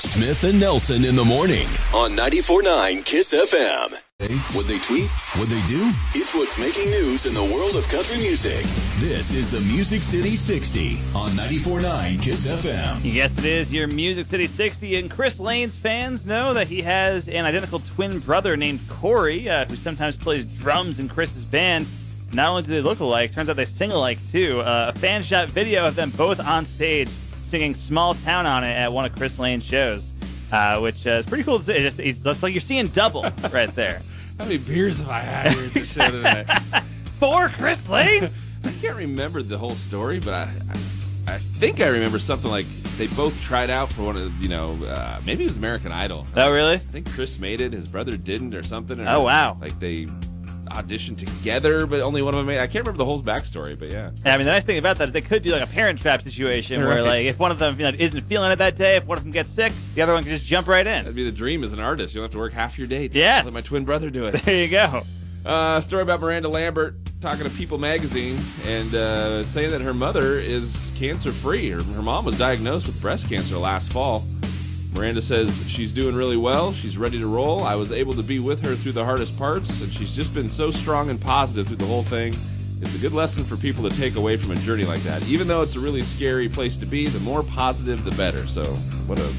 Smith 0.00 0.44
and 0.44 0.58
Nelson 0.58 1.04
in 1.04 1.14
the 1.14 1.24
morning 1.24 1.68
on 1.94 2.12
94.9 2.16 3.04
KISS 3.04 3.34
FM. 3.52 4.56
What 4.56 4.66
they 4.66 4.78
tweet, 4.78 5.10
what 5.36 5.50
they 5.50 5.60
do, 5.66 5.92
it's 6.14 6.34
what's 6.34 6.58
making 6.58 6.90
news 6.90 7.26
in 7.26 7.34
the 7.34 7.54
world 7.54 7.76
of 7.76 7.86
country 7.86 8.16
music. 8.16 8.64
This 8.96 9.34
is 9.34 9.50
the 9.50 9.60
Music 9.70 10.02
City 10.02 10.36
60 10.36 10.96
on 11.14 11.32
94.9 11.32 12.22
KISS 12.22 12.48
FM. 12.48 13.00
Yes, 13.04 13.38
it 13.38 13.44
is 13.44 13.74
your 13.74 13.88
Music 13.88 14.24
City 14.24 14.46
60, 14.46 14.96
and 14.96 15.10
Chris 15.10 15.38
Lane's 15.38 15.76
fans 15.76 16.24
know 16.24 16.54
that 16.54 16.66
he 16.66 16.80
has 16.80 17.28
an 17.28 17.44
identical 17.44 17.80
twin 17.80 18.20
brother 18.20 18.56
named 18.56 18.80
Corey, 18.88 19.50
uh, 19.50 19.66
who 19.66 19.76
sometimes 19.76 20.16
plays 20.16 20.44
drums 20.44 20.98
in 20.98 21.10
Chris's 21.10 21.44
band. 21.44 21.86
Not 22.32 22.48
only 22.48 22.62
do 22.62 22.72
they 22.72 22.80
look 22.80 23.00
alike, 23.00 23.32
turns 23.32 23.50
out 23.50 23.56
they 23.56 23.66
sing 23.66 23.92
alike 23.92 24.18
too. 24.30 24.60
Uh, 24.60 24.92
a 24.94 24.98
fan 24.98 25.22
shot 25.22 25.50
video 25.50 25.86
of 25.86 25.94
them 25.94 26.08
both 26.08 26.40
on 26.40 26.64
stage 26.64 27.10
singing 27.50 27.74
"Small 27.74 28.14
Town" 28.14 28.46
on 28.46 28.64
it 28.64 28.68
at 28.68 28.92
one 28.92 29.04
of 29.04 29.14
Chris 29.16 29.38
Lane's 29.38 29.64
shows, 29.64 30.12
uh, 30.52 30.78
which 30.78 31.06
uh, 31.06 31.10
is 31.10 31.26
pretty 31.26 31.44
cool 31.44 31.58
to 31.58 31.64
see. 31.64 31.72
It 32.08 32.22
just 32.22 32.42
like 32.42 32.54
you're 32.54 32.60
seeing 32.60 32.86
double 32.88 33.22
right 33.52 33.74
there. 33.74 34.00
How 34.38 34.44
many 34.44 34.58
beers 34.58 34.98
have 35.00 35.08
I 35.10 35.20
had 35.20 35.52
here 35.52 35.64
at 35.66 35.72
the 35.72 35.84
show 35.84 36.10
tonight? 36.10 36.44
Four 37.18 37.48
Chris 37.50 37.88
Lanes. 37.90 38.46
I 38.64 38.70
can't 38.80 38.96
remember 38.96 39.42
the 39.42 39.58
whole 39.58 39.70
story, 39.74 40.20
but 40.20 40.32
I, 40.34 40.42
I, 41.28 41.34
I 41.34 41.38
think 41.38 41.80
I 41.80 41.88
remember 41.88 42.18
something 42.18 42.50
like 42.50 42.66
they 42.96 43.06
both 43.08 43.40
tried 43.42 43.70
out 43.70 43.92
for 43.92 44.02
one 44.02 44.16
of 44.16 44.42
you 44.42 44.48
know 44.48 44.78
uh, 44.86 45.20
maybe 45.26 45.44
it 45.44 45.48
was 45.48 45.56
American 45.56 45.92
Idol. 45.92 46.26
oh, 46.36 46.50
really? 46.50 46.74
I 46.74 46.78
think 46.78 47.10
Chris 47.10 47.38
made 47.38 47.60
it, 47.60 47.72
his 47.72 47.86
brother 47.88 48.16
didn't, 48.16 48.54
or 48.54 48.62
something. 48.62 49.00
or- 49.00 49.08
Oh, 49.08 49.22
wow. 49.22 49.56
Like 49.60 49.78
they 49.80 50.08
auditioned 50.70 51.18
together, 51.18 51.86
but 51.86 52.00
only 52.00 52.22
one 52.22 52.34
of 52.34 52.38
them 52.38 52.46
made. 52.46 52.58
I 52.58 52.66
can't 52.66 52.86
remember 52.86 52.98
the 52.98 53.04
whole 53.04 53.22
backstory, 53.22 53.78
but 53.78 53.92
yeah. 53.92 54.10
I 54.24 54.36
mean, 54.36 54.46
the 54.46 54.52
nice 54.52 54.64
thing 54.64 54.78
about 54.78 54.98
that 54.98 55.08
is 55.08 55.12
they 55.12 55.20
could 55.20 55.42
do 55.42 55.52
like 55.52 55.62
a 55.62 55.66
parent 55.66 56.00
trap 56.00 56.22
situation 56.22 56.80
where, 56.86 57.02
like, 57.02 57.26
if 57.26 57.38
one 57.38 57.50
of 57.50 57.58
them 57.58 57.78
you 57.78 57.90
know, 57.90 57.96
isn't 57.98 58.20
feeling 58.22 58.50
it 58.50 58.56
that 58.56 58.76
day, 58.76 58.96
if 58.96 59.06
one 59.06 59.18
of 59.18 59.24
them 59.24 59.32
gets 59.32 59.50
sick, 59.50 59.72
the 59.94 60.02
other 60.02 60.14
one 60.14 60.22
can 60.22 60.32
just 60.32 60.46
jump 60.46 60.66
right 60.66 60.86
in. 60.86 61.04
That'd 61.04 61.14
be 61.14 61.24
the 61.24 61.32
dream 61.32 61.64
as 61.64 61.72
an 61.72 61.80
artist. 61.80 62.14
You 62.14 62.20
don't 62.20 62.24
have 62.24 62.32
to 62.32 62.38
work 62.38 62.52
half 62.52 62.78
your 62.78 62.86
dates. 62.86 63.16
Yes. 63.16 63.44
Let 63.44 63.54
my 63.54 63.60
twin 63.60 63.84
brother 63.84 64.10
do 64.10 64.26
it. 64.26 64.40
There 64.50 64.64
you 64.64 64.68
go. 64.68 65.02
Uh, 65.44 65.80
story 65.80 66.02
about 66.02 66.20
Miranda 66.20 66.48
Lambert 66.48 66.96
talking 67.20 67.44
to 67.44 67.50
People 67.50 67.78
magazine 67.78 68.38
and 68.66 68.94
uh, 68.94 69.44
saying 69.44 69.70
that 69.70 69.80
her 69.80 69.94
mother 69.94 70.38
is 70.38 70.90
cancer 70.96 71.30
free. 71.30 71.70
Her, 71.70 71.82
her 71.82 72.02
mom 72.02 72.24
was 72.24 72.38
diagnosed 72.38 72.86
with 72.86 73.00
breast 73.00 73.28
cancer 73.28 73.56
last 73.56 73.92
fall. 73.92 74.24
Miranda 74.94 75.22
says 75.22 75.68
she's 75.68 75.92
doing 75.92 76.14
really 76.14 76.36
well. 76.36 76.72
She's 76.72 76.98
ready 76.98 77.18
to 77.18 77.26
roll. 77.26 77.62
I 77.62 77.74
was 77.74 77.92
able 77.92 78.12
to 78.14 78.22
be 78.22 78.38
with 78.38 78.64
her 78.64 78.74
through 78.74 78.92
the 78.92 79.04
hardest 79.04 79.38
parts, 79.38 79.82
and 79.82 79.92
she's 79.92 80.14
just 80.14 80.34
been 80.34 80.48
so 80.48 80.70
strong 80.70 81.10
and 81.10 81.20
positive 81.20 81.68
through 81.68 81.76
the 81.76 81.86
whole 81.86 82.02
thing. 82.02 82.34
It's 82.82 82.96
a 82.96 82.98
good 82.98 83.12
lesson 83.12 83.44
for 83.44 83.56
people 83.56 83.88
to 83.88 83.96
take 83.96 84.16
away 84.16 84.36
from 84.36 84.52
a 84.52 84.56
journey 84.56 84.84
like 84.84 85.00
that. 85.00 85.26
Even 85.28 85.46
though 85.46 85.62
it's 85.62 85.76
a 85.76 85.80
really 85.80 86.00
scary 86.00 86.48
place 86.48 86.76
to 86.78 86.86
be, 86.86 87.06
the 87.06 87.20
more 87.20 87.42
positive, 87.42 88.04
the 88.04 88.10
better. 88.12 88.46
So, 88.46 88.64
what 89.06 89.18
a 89.18 89.32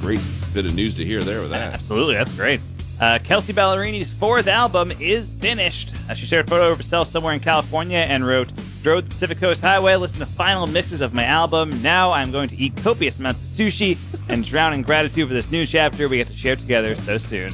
great 0.00 0.20
bit 0.52 0.66
of 0.66 0.74
news 0.74 0.96
to 0.96 1.04
hear 1.04 1.22
there 1.22 1.40
with 1.40 1.50
that. 1.50 1.74
Absolutely, 1.74 2.14
that's 2.14 2.34
great. 2.36 2.60
Uh, 3.00 3.18
Kelsea 3.22 3.52
Ballerini's 3.52 4.12
fourth 4.12 4.48
album 4.48 4.92
is 5.00 5.28
finished. 5.28 5.94
Uh, 6.08 6.14
she 6.14 6.26
shared 6.26 6.46
a 6.46 6.50
photo 6.50 6.70
of 6.70 6.76
herself 6.76 7.08
somewhere 7.08 7.32
in 7.32 7.40
California 7.40 7.98
and 7.98 8.26
wrote, 8.26 8.52
Drove 8.84 9.02
the 9.02 9.08
Pacific 9.08 9.38
Coast 9.38 9.62
Highway, 9.62 9.96
listened 9.96 10.20
to 10.20 10.26
final 10.26 10.66
mixes 10.66 11.00
of 11.00 11.14
my 11.14 11.24
album. 11.24 11.70
Now 11.80 12.12
I'm 12.12 12.30
going 12.30 12.50
to 12.50 12.56
eat 12.56 12.76
copious 12.82 13.18
amounts 13.18 13.40
of 13.40 13.46
sushi 13.46 13.96
and 14.28 14.44
drown 14.46 14.74
in 14.74 14.82
gratitude 14.82 15.26
for 15.26 15.32
this 15.32 15.50
new 15.50 15.64
chapter 15.64 16.06
we 16.06 16.18
get 16.18 16.26
to 16.26 16.34
share 16.34 16.54
together 16.54 16.94
so 16.94 17.16
soon. 17.16 17.52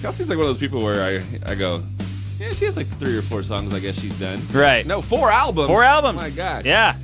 Kelsea's 0.00 0.30
like 0.30 0.38
one 0.38 0.46
of 0.46 0.54
those 0.54 0.60
people 0.60 0.80
where 0.80 1.02
I, 1.02 1.50
I 1.50 1.56
go, 1.56 1.82
yeah, 2.38 2.52
she 2.52 2.66
has 2.66 2.76
like 2.76 2.86
three 2.86 3.16
or 3.16 3.22
four 3.22 3.42
songs. 3.42 3.74
I 3.74 3.80
guess 3.80 4.00
she's 4.00 4.16
done. 4.20 4.38
Right. 4.52 4.86
No, 4.86 5.02
four 5.02 5.32
albums. 5.32 5.66
Four 5.68 5.82
albums. 5.82 6.20
Oh 6.20 6.22
my 6.22 6.30
God. 6.30 6.64
Yeah. 6.64 6.96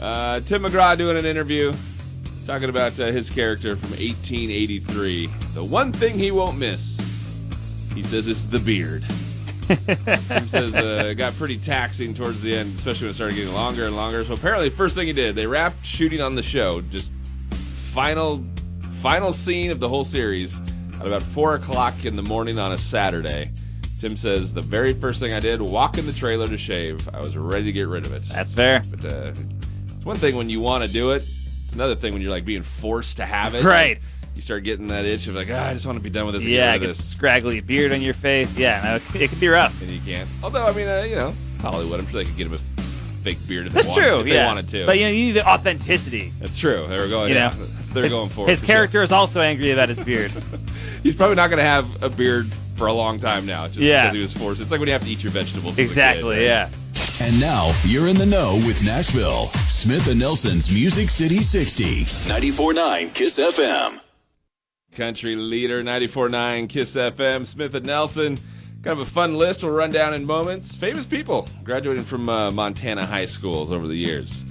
Uh, 0.00 0.40
Tim 0.40 0.64
McGraw 0.64 0.98
doing 0.98 1.16
an 1.16 1.26
interview 1.26 1.72
talking 2.44 2.70
about 2.70 2.98
uh, 2.98 3.06
his 3.06 3.30
character 3.30 3.76
from 3.76 3.90
1883. 3.90 5.28
The 5.54 5.62
one 5.62 5.92
thing 5.92 6.18
he 6.18 6.32
won't 6.32 6.58
miss, 6.58 6.98
he 7.94 8.02
says, 8.02 8.26
is 8.26 8.50
the 8.50 8.58
beard. 8.58 9.04
Tim 9.66 10.48
says 10.48 10.74
uh, 10.74 11.08
it 11.10 11.14
got 11.16 11.34
pretty 11.34 11.58
taxing 11.58 12.14
towards 12.14 12.42
the 12.42 12.54
end, 12.54 12.74
especially 12.74 13.06
when 13.06 13.10
it 13.12 13.14
started 13.14 13.36
getting 13.36 13.54
longer 13.54 13.86
and 13.86 13.96
longer. 13.96 14.24
So 14.24 14.34
apparently, 14.34 14.70
first 14.70 14.94
thing 14.94 15.06
he 15.06 15.12
did, 15.12 15.34
they 15.34 15.46
wrapped 15.46 15.84
shooting 15.84 16.20
on 16.20 16.34
the 16.34 16.42
show. 16.42 16.80
Just 16.82 17.12
final, 17.50 18.44
final 19.00 19.32
scene 19.32 19.70
of 19.70 19.80
the 19.80 19.88
whole 19.88 20.04
series 20.04 20.60
at 21.00 21.06
about 21.06 21.22
four 21.22 21.54
o'clock 21.54 22.04
in 22.04 22.16
the 22.16 22.22
morning 22.22 22.58
on 22.58 22.72
a 22.72 22.78
Saturday. 22.78 23.50
Tim 24.00 24.16
says 24.16 24.52
the 24.52 24.62
very 24.62 24.92
first 24.92 25.20
thing 25.20 25.32
I 25.32 25.40
did, 25.40 25.60
walk 25.60 25.98
in 25.98 26.06
the 26.06 26.12
trailer 26.12 26.46
to 26.46 26.58
shave. 26.58 27.08
I 27.14 27.20
was 27.20 27.36
ready 27.36 27.64
to 27.64 27.72
get 27.72 27.88
rid 27.88 28.06
of 28.06 28.14
it. 28.14 28.22
That's 28.24 28.52
fair. 28.52 28.82
But 28.90 29.12
uh, 29.12 29.32
it's 29.94 30.04
one 30.04 30.16
thing 30.16 30.36
when 30.36 30.50
you 30.50 30.60
want 30.60 30.84
to 30.84 30.92
do 30.92 31.12
it. 31.12 31.26
It's 31.64 31.72
another 31.72 31.94
thing 31.94 32.12
when 32.12 32.22
you're 32.22 32.30
like 32.30 32.44
being 32.44 32.62
forced 32.62 33.16
to 33.16 33.26
have 33.26 33.54
it. 33.54 33.64
Right. 33.64 34.00
You 34.36 34.42
start 34.42 34.62
getting 34.64 34.86
that 34.88 35.04
itch 35.04 35.26
of 35.28 35.34
like, 35.34 35.48
ah, 35.50 35.68
I 35.68 35.72
just 35.72 35.86
want 35.86 35.96
to 35.98 36.02
be 36.04 36.10
done 36.10 36.26
with 36.26 36.34
this. 36.34 36.44
and 36.44 36.52
Yeah, 36.52 36.66
get 36.66 36.72
rid 36.72 36.80
get 36.82 36.86
this, 36.88 37.04
scraggly 37.04 37.60
beard 37.60 37.90
on 37.92 38.00
your 38.02 38.14
face. 38.14 38.56
Yeah, 38.56 38.80
no, 38.84 38.94
it, 38.96 39.22
it 39.22 39.30
can 39.30 39.38
be 39.40 39.48
rough. 39.48 39.80
and 39.82 39.90
you 39.90 40.00
can't. 40.00 40.28
Although 40.42 40.66
I 40.66 40.72
mean, 40.72 40.86
uh, 40.86 41.04
you 41.08 41.16
know, 41.16 41.32
it's 41.54 41.62
Hollywood. 41.62 42.00
I'm 42.00 42.06
sure 42.06 42.22
they 42.22 42.26
could 42.26 42.36
get 42.36 42.46
him 42.46 42.52
a 42.54 42.58
fake 42.58 43.38
beard 43.48 43.66
if 43.66 43.72
That's 43.72 43.86
they 43.86 43.92
wanted, 43.92 44.08
true. 44.10 44.20
if 44.20 44.26
yeah. 44.28 44.34
they 44.34 44.44
wanted 44.46 44.68
to. 44.68 44.86
But 44.86 44.98
you 44.98 45.04
know, 45.06 45.10
you 45.10 45.26
need 45.26 45.32
the 45.32 45.48
authenticity. 45.48 46.32
That's 46.38 46.56
true. 46.56 46.86
They 46.86 46.96
were 46.98 47.08
going. 47.08 47.30
You 47.30 47.36
yeah, 47.36 47.48
know, 47.48 47.56
that's 47.56 47.86
what 47.88 47.94
they're 47.94 48.02
his, 48.04 48.12
going 48.12 48.28
for. 48.28 48.46
His 48.46 48.60
for 48.60 48.66
sure. 48.66 48.74
character 48.74 49.02
is 49.02 49.10
also 49.10 49.40
angry 49.40 49.70
about 49.70 49.88
his 49.88 49.98
beard. 49.98 50.30
He's 51.02 51.16
probably 51.16 51.36
not 51.36 51.48
going 51.48 51.58
to 51.58 51.64
have 51.64 52.02
a 52.02 52.10
beard 52.10 52.46
for 52.74 52.88
a 52.88 52.92
long 52.92 53.18
time 53.18 53.46
now, 53.46 53.66
just 53.68 53.78
Yeah. 53.80 54.02
because 54.04 54.14
he 54.16 54.20
was 54.22 54.32
forced. 54.34 54.60
It's 54.60 54.70
like 54.70 54.80
when 54.80 54.88
you 54.88 54.92
have 54.92 55.02
to 55.04 55.08
eat 55.10 55.22
your 55.22 55.32
vegetables. 55.32 55.72
as 55.72 55.78
a 55.78 55.82
kid, 55.82 55.88
exactly. 55.88 56.36
right? 56.36 56.42
Yeah. 56.42 56.68
And 57.22 57.40
now 57.40 57.72
you're 57.84 58.08
in 58.08 58.16
the 58.18 58.26
know 58.26 58.52
with 58.66 58.84
Nashville. 58.84 59.46
Smith 59.66 60.10
and 60.10 60.20
Nelson's 60.20 60.70
Music 60.70 61.08
City 61.08 61.36
60. 61.36 62.04
94.9 62.30 63.14
KISS 63.14 63.38
FM. 63.40 64.05
Country 64.96 65.36
leader 65.36 65.82
94.9 65.82 66.70
Kiss 66.70 66.94
FM, 66.96 67.46
Smith 67.46 67.74
and 67.74 67.84
Nelson. 67.84 68.36
Kind 68.82 68.98
of 68.98 69.00
a 69.00 69.04
fun 69.04 69.36
list 69.36 69.62
we'll 69.62 69.72
run 69.72 69.90
down 69.90 70.14
in 70.14 70.24
moments. 70.24 70.74
Famous 70.74 71.04
people 71.04 71.46
graduating 71.64 72.02
from 72.02 72.30
uh, 72.30 72.50
Montana 72.50 73.04
high 73.04 73.26
schools 73.26 73.70
over 73.70 73.86
the 73.86 73.94
years. 73.94 74.42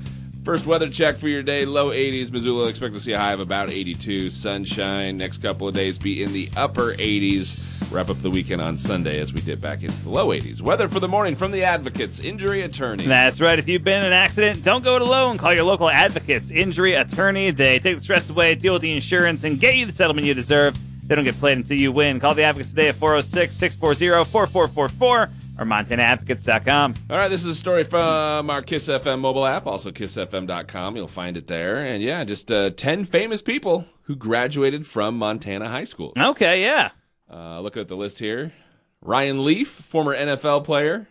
First 0.46 0.68
weather 0.68 0.92
check 0.92 1.16
for 1.16 1.28
your 1.28 1.42
day 1.42 1.66
low 1.66 1.90
80s. 1.90 2.32
Missoula 2.32 2.68
expect 2.68 2.94
to 2.94 3.00
see 3.00 3.14
a 3.14 3.18
high 3.18 3.34
of 3.34 3.40
about 3.40 3.72
82. 3.72 4.30
Sunshine. 4.30 5.18
Next 5.18 5.40
couple 5.40 5.68
of 5.68 5.74
days 5.74 5.98
be 5.98 6.22
in 6.22 6.34
the 6.34 6.52
upper 6.56 6.94
80s. 6.94 7.92
Wrap 7.92 8.12
up 8.12 8.22
the 8.22 8.30
weekend 8.30 8.62
on 8.62 8.78
Sunday 8.78 9.20
as 9.20 9.34
we 9.34 9.42
dip 9.42 9.60
back 9.60 9.82
into 9.82 10.00
the 10.04 10.10
low 10.12 10.28
80s. 10.28 10.62
Weather 10.62 10.88
for 10.88 11.00
the 11.00 11.08
morning 11.08 11.36
from 11.36 11.52
the 11.52 11.64
Advocates, 11.64 12.20
injury 12.20 12.62
attorney. 12.62 13.06
That's 13.06 13.42
right. 13.42 13.58
If 13.58 13.68
you've 13.68 13.84
been 13.84 14.02
in 14.02 14.06
an 14.06 14.14
accident, 14.14 14.64
don't 14.64 14.84
go 14.84 14.98
it 14.98 15.02
alone. 15.02 15.40
Call 15.40 15.52
your 15.52 15.64
local 15.64 15.90
advocates, 15.90 16.52
injury 16.52 16.94
attorney. 16.94 17.50
They 17.50 17.80
take 17.80 17.96
the 17.96 18.02
stress 18.02 18.30
away, 18.30 18.54
deal 18.54 18.74
with 18.74 18.84
the 18.84 18.92
insurance, 18.94 19.46
and 19.46 19.60
get 19.60 19.74
you 19.74 19.88
the 19.88 19.94
settlement 19.94 20.28
you 20.28 20.36
deserve. 20.36 20.78
They 21.08 21.16
don't 21.16 21.26
get 21.26 21.40
played 21.40 21.58
until 21.58 21.78
you 21.78 21.92
win. 21.92 22.20
Call 22.20 22.36
the 22.36 22.44
advocates 22.44 22.70
today 22.70 22.90
at 22.90 22.96
406 22.96 23.56
640 23.56 24.30
4444 24.30 25.30
or 25.58 25.66
MontanaAdvocates.com. 25.66 26.96
All 27.10 27.18
right, 27.18 27.30
this 27.30 27.42
is 27.42 27.48
a 27.48 27.56
story 27.56 27.84
from 27.84 28.50
our 28.50 28.62
Kiss 28.62 28.88
FM 28.88 29.20
mobile 29.20 29.46
app, 29.46 29.66
also 29.66 29.92
kissfm.com. 29.92 30.96
You'll 30.96 31.08
find 31.08 31.38
it 31.38 31.48
there. 31.48 31.78
And 31.78 32.02
yeah, 32.02 32.24
just 32.24 32.52
uh, 32.52 32.72
10 32.72 33.06
famous 33.06 33.42
people 33.42 33.86
who 34.04 34.16
graduated 34.16 34.86
from 34.86 35.18
Montana 35.18 35.70
high 35.70 35.84
schools. 35.84 36.14
Okay, 36.18 36.64
yeah. 36.64 36.92
Uh, 37.32 37.60
looking 37.60 37.82
at 37.82 37.88
the 37.88 37.98
list 37.98 38.20
here 38.20 38.54
Ryan 39.02 39.44
Leaf, 39.44 39.70
former 39.70 40.16
NFL 40.16 40.64
player, 40.64 41.08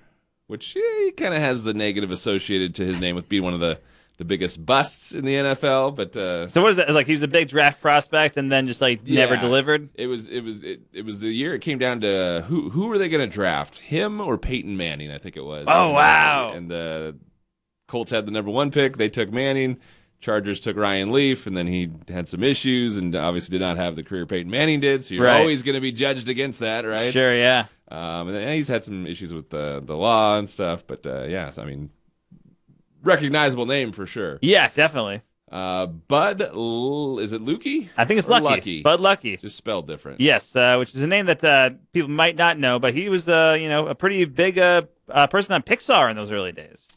which 0.47 0.77
eh, 0.77 1.05
he 1.05 1.13
kind 1.13 1.35
of 1.35 1.41
has 1.41 1.63
the 1.63 1.75
negative 1.75 2.11
associated 2.11 2.75
to 2.77 2.85
his 2.85 3.01
name 3.01 3.15
with 3.17 3.29
being 3.29 3.43
one 3.43 3.55
of 3.55 3.61
the, 3.61 3.79
the 4.17 4.25
biggest 4.25 4.65
busts 4.65 5.13
in 5.13 5.25
the 5.25 5.35
NFL. 5.35 5.97
But 5.97 6.17
uh, 6.17 6.49
So 6.49 6.63
what 6.63 6.71
is 6.71 6.77
that? 6.77 6.91
Like 6.91 7.07
he 7.07 7.13
was 7.13 7.23
a 7.23 7.29
big 7.29 7.49
draft 7.49 7.81
prospect 7.81 8.37
and 8.37 8.51
then 8.51 8.67
just 8.67 8.81
like 8.81 9.07
never 9.07 9.37
delivered? 9.37 9.89
It 9.95 10.07
was 10.07 10.29
it 10.29 10.41
was 10.43 10.63
it, 10.63 10.81
it 10.93 11.05
was 11.05 11.19
the 11.21 11.29
year 11.29 11.55
it 11.55 11.61
came 11.61 11.79
down 11.79 12.01
to 12.03 12.45
who 12.49 12.71
who 12.71 12.89
were 12.89 12.99
they 12.99 13.09
going 13.09 13.29
to 13.29 13.33
draft 13.33 13.79
him 13.79 14.21
or 14.21 14.39
Peyton 14.39 14.77
Manning 14.77 15.11
I 15.11 15.19
think 15.19 15.37
it 15.37 15.45
was. 15.45 15.65
Oh, 15.69 15.89
And, 15.89 15.93
uh, 15.93 15.95
wow. 15.95 16.53
And 16.55 16.71
the 16.71 17.17
Colts 17.89 18.11
had 18.11 18.27
the 18.27 18.33
number 18.33 18.51
one 18.51 18.71
pick. 18.71 18.97
They 18.97 19.09
took 19.09 19.33
Manning. 19.33 19.79
Chargers 20.21 20.59
took 20.59 20.79
Ryan 20.79 21.13
Leaf, 21.13 21.47
and 21.47 21.55
then 21.55 21.67
he 21.67 21.91
had 22.09 22.31
some 22.31 22.43
issues, 22.43 22.97
and 22.97 23.15
obviously 23.15 23.59
did 23.59 23.63
not 23.63 23.77
have 23.77 23.95
the 23.95 24.03
career 24.03 24.25
Peyton 24.25 24.51
Manning 24.51 24.81
did. 24.81 25.05
So 25.05 25.13
you're 25.13 25.25
Right. 25.25 25.39
always 25.41 25.61
going 25.63 25.75
to 25.75 25.83
be 25.83 25.93
judged 25.93 26.31
against 26.31 26.61
that, 26.61 26.87
right? 26.87 27.13
Sure, 27.13 27.35
yeah. 27.37 27.67
Um, 27.91 28.29
and 28.29 28.35
then 28.37 28.55
he's 28.57 28.69
had 28.69 28.85
some 28.85 29.07
issues 29.07 29.35
with 29.35 29.51
the 29.51 29.83
the 29.85 29.95
law 29.95 30.39
and 30.39 30.49
stuff, 30.49 30.87
but 30.87 31.07
uh, 31.07 31.25
yes, 31.25 31.59
I 31.59 31.67
mean, 31.67 31.91
recognizable 33.05 33.67
name 33.67 33.93
for 33.93 34.07
sure. 34.07 34.39
Yeah, 34.43 34.71
definitely. 34.75 35.23
Uh, 35.51 35.87
Bud, 35.87 36.43
L- 36.43 37.19
is 37.21 37.33
it 37.33 37.45
Lukey? 37.45 37.89
I 37.97 38.05
think 38.05 38.19
it's 38.19 38.29
Lucky. 38.29 38.45
Lucky. 38.45 38.83
Bud 38.83 38.99
Luckey. 39.01 39.41
Just 39.41 39.57
spelled 39.57 39.87
different. 39.87 40.21
Yes, 40.21 40.57
uh, 40.57 40.77
which 40.79 40.95
is 40.95 41.03
a 41.03 41.07
name 41.07 41.27
that 41.27 41.45
uh, 41.45 41.71
people 41.93 42.11
might 42.11 42.35
not 42.37 42.59
know, 42.59 42.79
but 42.81 42.93
he 42.95 43.09
was, 43.09 43.29
uh, 43.29 43.57
you 43.61 43.69
know, 43.69 43.87
a 43.87 43.95
pretty 43.95 44.25
big 44.25 44.59
uh, 44.59 44.83
uh, 45.09 45.27
person 45.29 45.53
on 45.55 45.63
Pixar 45.63 46.11
in 46.11 46.17
those 46.17 46.33
early 46.33 46.51
days. 46.53 46.89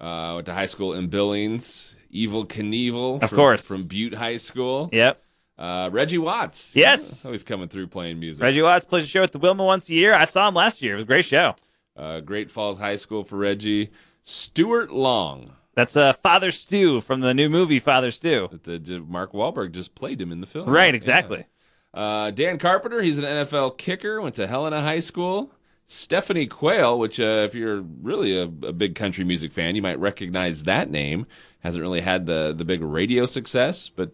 Uh, 0.00 0.32
went 0.36 0.46
to 0.46 0.54
high 0.54 0.66
school 0.66 0.94
in 0.94 1.08
Billings. 1.08 1.94
Evel 2.14 2.46
Knievel, 2.46 3.20
Of 3.22 3.28
from, 3.28 3.36
course. 3.36 3.66
from 3.66 3.82
Butte 3.82 4.14
High 4.14 4.38
School. 4.38 4.88
Yep. 4.92 5.20
Uh, 5.58 5.90
Reggie 5.92 6.16
Watts, 6.18 6.74
Yes. 6.74 7.26
always 7.26 7.42
coming 7.42 7.68
through 7.68 7.88
playing 7.88 8.18
music. 8.20 8.42
Reggie 8.42 8.62
Watts 8.62 8.84
plays 8.86 9.04
a 9.04 9.06
show 9.06 9.22
at 9.22 9.32
the 9.32 9.38
Wilma 9.38 9.64
once 9.64 9.90
a 9.90 9.94
year. 9.94 10.14
I 10.14 10.24
saw 10.24 10.48
him 10.48 10.54
last 10.54 10.80
year. 10.80 10.92
It 10.92 10.96
was 10.96 11.02
a 11.02 11.06
great 11.06 11.24
show. 11.26 11.54
Uh, 11.94 12.20
Great 12.20 12.50
Falls 12.50 12.78
High 12.78 12.96
School 12.96 13.24
for 13.24 13.36
Reggie. 13.36 13.90
Stuart 14.28 14.90
Long, 14.90 15.52
That's 15.74 15.96
uh, 15.96 16.12
Father 16.12 16.50
Stu 16.50 17.00
from 17.00 17.20
the 17.20 17.32
new 17.32 17.48
movie 17.48 17.78
Father 17.78 18.10
Stu. 18.10 18.48
The, 18.64 19.04
Mark 19.06 19.32
Wahlberg 19.32 19.70
just 19.70 19.94
played 19.94 20.20
him 20.20 20.32
in 20.32 20.40
the 20.40 20.48
film. 20.48 20.68
Right, 20.68 20.86
Yeah. 20.94 20.96
exactly. 20.96 21.44
Uh, 21.94 22.32
Dan 22.32 22.58
Carpenter, 22.58 23.00
he's 23.02 23.18
an 23.18 23.24
NFL 23.24 23.78
kicker, 23.78 24.20
went 24.20 24.34
to 24.34 24.48
Helena 24.48 24.82
High 24.82 24.98
School. 25.00 25.52
Stephanie 25.86 26.46
Quayle, 26.48 26.98
which 26.98 27.20
uh, 27.20 27.44
if 27.46 27.54
you're 27.54 27.80
really 28.02 28.36
a, 28.36 28.42
a 28.42 28.72
big 28.72 28.96
country 28.96 29.22
music 29.24 29.52
fan, 29.52 29.76
you 29.76 29.82
might 29.82 30.00
recognize 30.00 30.64
that 30.64 30.90
name. 30.90 31.24
Hasn't 31.60 31.80
really 31.80 32.00
had 32.00 32.26
the 32.26 32.52
the 32.56 32.64
big 32.64 32.82
radio 32.82 33.24
success, 33.26 33.88
but 33.88 34.10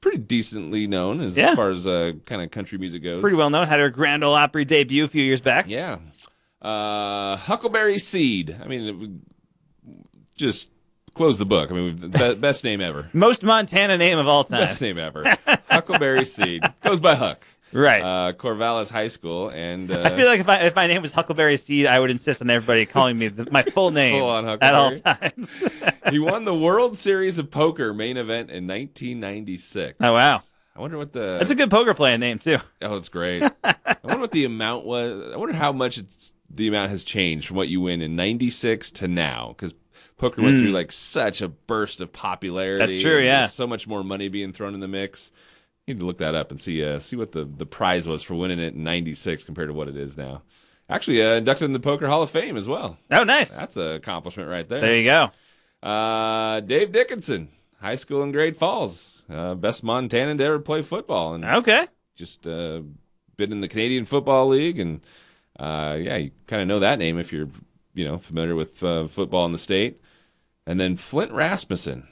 pretty 0.00 0.18
decently 0.18 0.88
known 0.88 1.20
as 1.20 1.36
Yeah. 1.36 1.54
far 1.54 1.70
as 1.70 1.86
uh, 1.86 2.12
kind 2.26 2.42
of 2.42 2.50
country 2.50 2.78
music 2.78 3.04
goes. 3.04 3.20
Pretty 3.20 3.36
well 3.36 3.48
known. 3.50 3.68
Had 3.68 3.78
her 3.78 3.90
Grand 3.90 4.24
Ole 4.24 4.34
Opry 4.34 4.64
debut 4.64 5.04
a 5.04 5.08
few 5.08 5.22
years 5.22 5.40
back. 5.40 5.68
Yeah. 5.68 5.98
Uh, 6.60 7.36
Huckleberry 7.36 7.98
Seed. 7.98 8.56
I 8.62 8.66
mean, 8.66 9.22
it 9.86 9.96
just 10.36 10.70
close 11.14 11.38
the 11.38 11.46
book. 11.46 11.70
I 11.70 11.74
mean, 11.74 11.96
be- 11.96 12.34
best 12.40 12.64
name 12.64 12.80
ever. 12.80 13.08
Most 13.12 13.42
Montana 13.42 13.96
name 13.98 14.18
of 14.18 14.26
all 14.28 14.44
time. 14.44 14.60
Best 14.60 14.80
name 14.80 14.98
ever. 14.98 15.24
Huckleberry 15.70 16.24
Seed 16.24 16.62
goes 16.82 17.00
by 17.00 17.14
Huck. 17.14 17.44
Right. 17.70 18.00
Uh, 18.00 18.32
Corvallis 18.32 18.90
High 18.90 19.08
School, 19.08 19.50
and 19.50 19.90
uh, 19.90 20.00
I 20.06 20.08
feel 20.08 20.26
like 20.26 20.40
if, 20.40 20.48
I, 20.48 20.60
if 20.60 20.74
my 20.74 20.86
name 20.86 21.02
was 21.02 21.12
Huckleberry 21.12 21.58
Seed, 21.58 21.84
I 21.84 22.00
would 22.00 22.10
insist 22.10 22.40
on 22.40 22.48
everybody 22.48 22.86
calling 22.86 23.18
me 23.18 23.28
the, 23.28 23.46
my 23.50 23.62
full 23.62 23.90
name 23.90 24.18
Full 24.18 24.30
on 24.30 24.48
at 24.48 24.74
all 24.74 24.96
times. 24.96 25.54
he 26.08 26.18
won 26.18 26.44
the 26.44 26.54
World 26.54 26.96
Series 26.96 27.38
of 27.38 27.50
Poker 27.50 27.92
main 27.92 28.16
event 28.16 28.48
in 28.50 28.66
1996. 28.66 29.98
oh 30.00 30.14
wow, 30.14 30.40
I 30.74 30.80
wonder 30.80 30.96
what 30.96 31.12
the 31.12 31.36
that's 31.38 31.50
a 31.50 31.54
good 31.54 31.70
poker 31.70 31.92
playing 31.92 32.20
name 32.20 32.38
too. 32.38 32.56
oh, 32.80 32.96
it's 32.96 33.10
great. 33.10 33.42
I 33.62 33.74
wonder 34.02 34.20
what 34.20 34.32
the 34.32 34.46
amount 34.46 34.86
was. 34.86 35.30
I 35.34 35.36
wonder 35.36 35.54
how 35.54 35.72
much 35.72 35.98
it's 35.98 36.32
the 36.50 36.68
amount 36.68 36.90
has 36.90 37.04
changed 37.04 37.46
from 37.48 37.56
what 37.56 37.68
you 37.68 37.80
win 37.80 38.00
in 38.02 38.16
'96 38.16 38.90
to 38.92 39.08
now 39.08 39.48
because 39.56 39.74
poker 40.16 40.42
went 40.42 40.58
through 40.60 40.70
like 40.72 40.90
such 40.92 41.40
a 41.42 41.48
burst 41.48 42.00
of 42.00 42.12
popularity. 42.12 42.84
Hmm. 42.84 42.90
That's 42.90 43.02
true, 43.02 43.20
yeah. 43.20 43.46
so 43.46 43.66
much 43.66 43.86
more 43.86 44.02
money 44.02 44.28
being 44.28 44.52
thrown 44.52 44.74
in 44.74 44.80
the 44.80 44.88
mix. 44.88 45.30
You 45.86 45.94
need 45.94 46.00
to 46.00 46.06
look 46.06 46.18
that 46.18 46.34
up 46.34 46.50
and 46.50 46.60
see 46.60 46.84
uh, 46.84 46.98
see 46.98 47.16
what 47.16 47.32
the 47.32 47.44
the 47.44 47.66
prize 47.66 48.06
was 48.06 48.22
for 48.22 48.34
winning 48.34 48.58
it 48.58 48.74
in 48.74 48.84
'96 48.84 49.44
compared 49.44 49.68
to 49.68 49.74
what 49.74 49.88
it 49.88 49.96
is 49.96 50.16
now. 50.16 50.42
Actually, 50.90 51.22
uh, 51.22 51.34
inducted 51.34 51.66
in 51.66 51.72
the 51.72 51.80
Poker 51.80 52.06
Hall 52.08 52.22
of 52.22 52.30
Fame 52.30 52.56
as 52.56 52.66
well. 52.66 52.98
Oh 53.10 53.24
nice. 53.24 53.52
That's 53.52 53.76
an 53.76 53.92
accomplishment 53.92 54.48
right 54.48 54.66
there. 54.68 54.80
There 54.80 54.96
you 54.96 55.04
go. 55.04 55.30
Uh, 55.86 56.60
Dave 56.60 56.92
Dickenson, 56.92 57.48
high 57.80 57.94
school 57.96 58.22
in 58.22 58.32
Great 58.32 58.56
Falls, 58.56 59.22
uh, 59.30 59.54
best 59.54 59.84
Montanan 59.84 60.38
to 60.38 60.44
ever 60.44 60.58
play 60.58 60.82
football, 60.82 61.34
and 61.34 61.44
Okay. 61.44 61.86
just 62.16 62.46
uh, 62.46 62.80
been 63.36 63.52
in 63.52 63.60
the 63.60 63.68
Canadian 63.68 64.04
Football 64.04 64.48
League, 64.48 64.80
and 64.80 65.00
uh, 65.58 65.96
yeah, 66.00 66.16
you 66.16 66.30
kind 66.46 66.62
of 66.62 66.68
know 66.68 66.80
that 66.80 66.98
name 66.98 67.18
if 67.18 67.32
you're 67.32 67.48
you 67.94 68.04
know 68.04 68.18
familiar 68.18 68.54
with 68.54 68.82
uh, 68.82 69.06
football 69.08 69.44
in 69.46 69.52
the 69.52 69.58
state. 69.58 70.00
And 70.66 70.78
then 70.78 70.96
Flint 70.96 71.32
Rasmussen, 71.32 72.04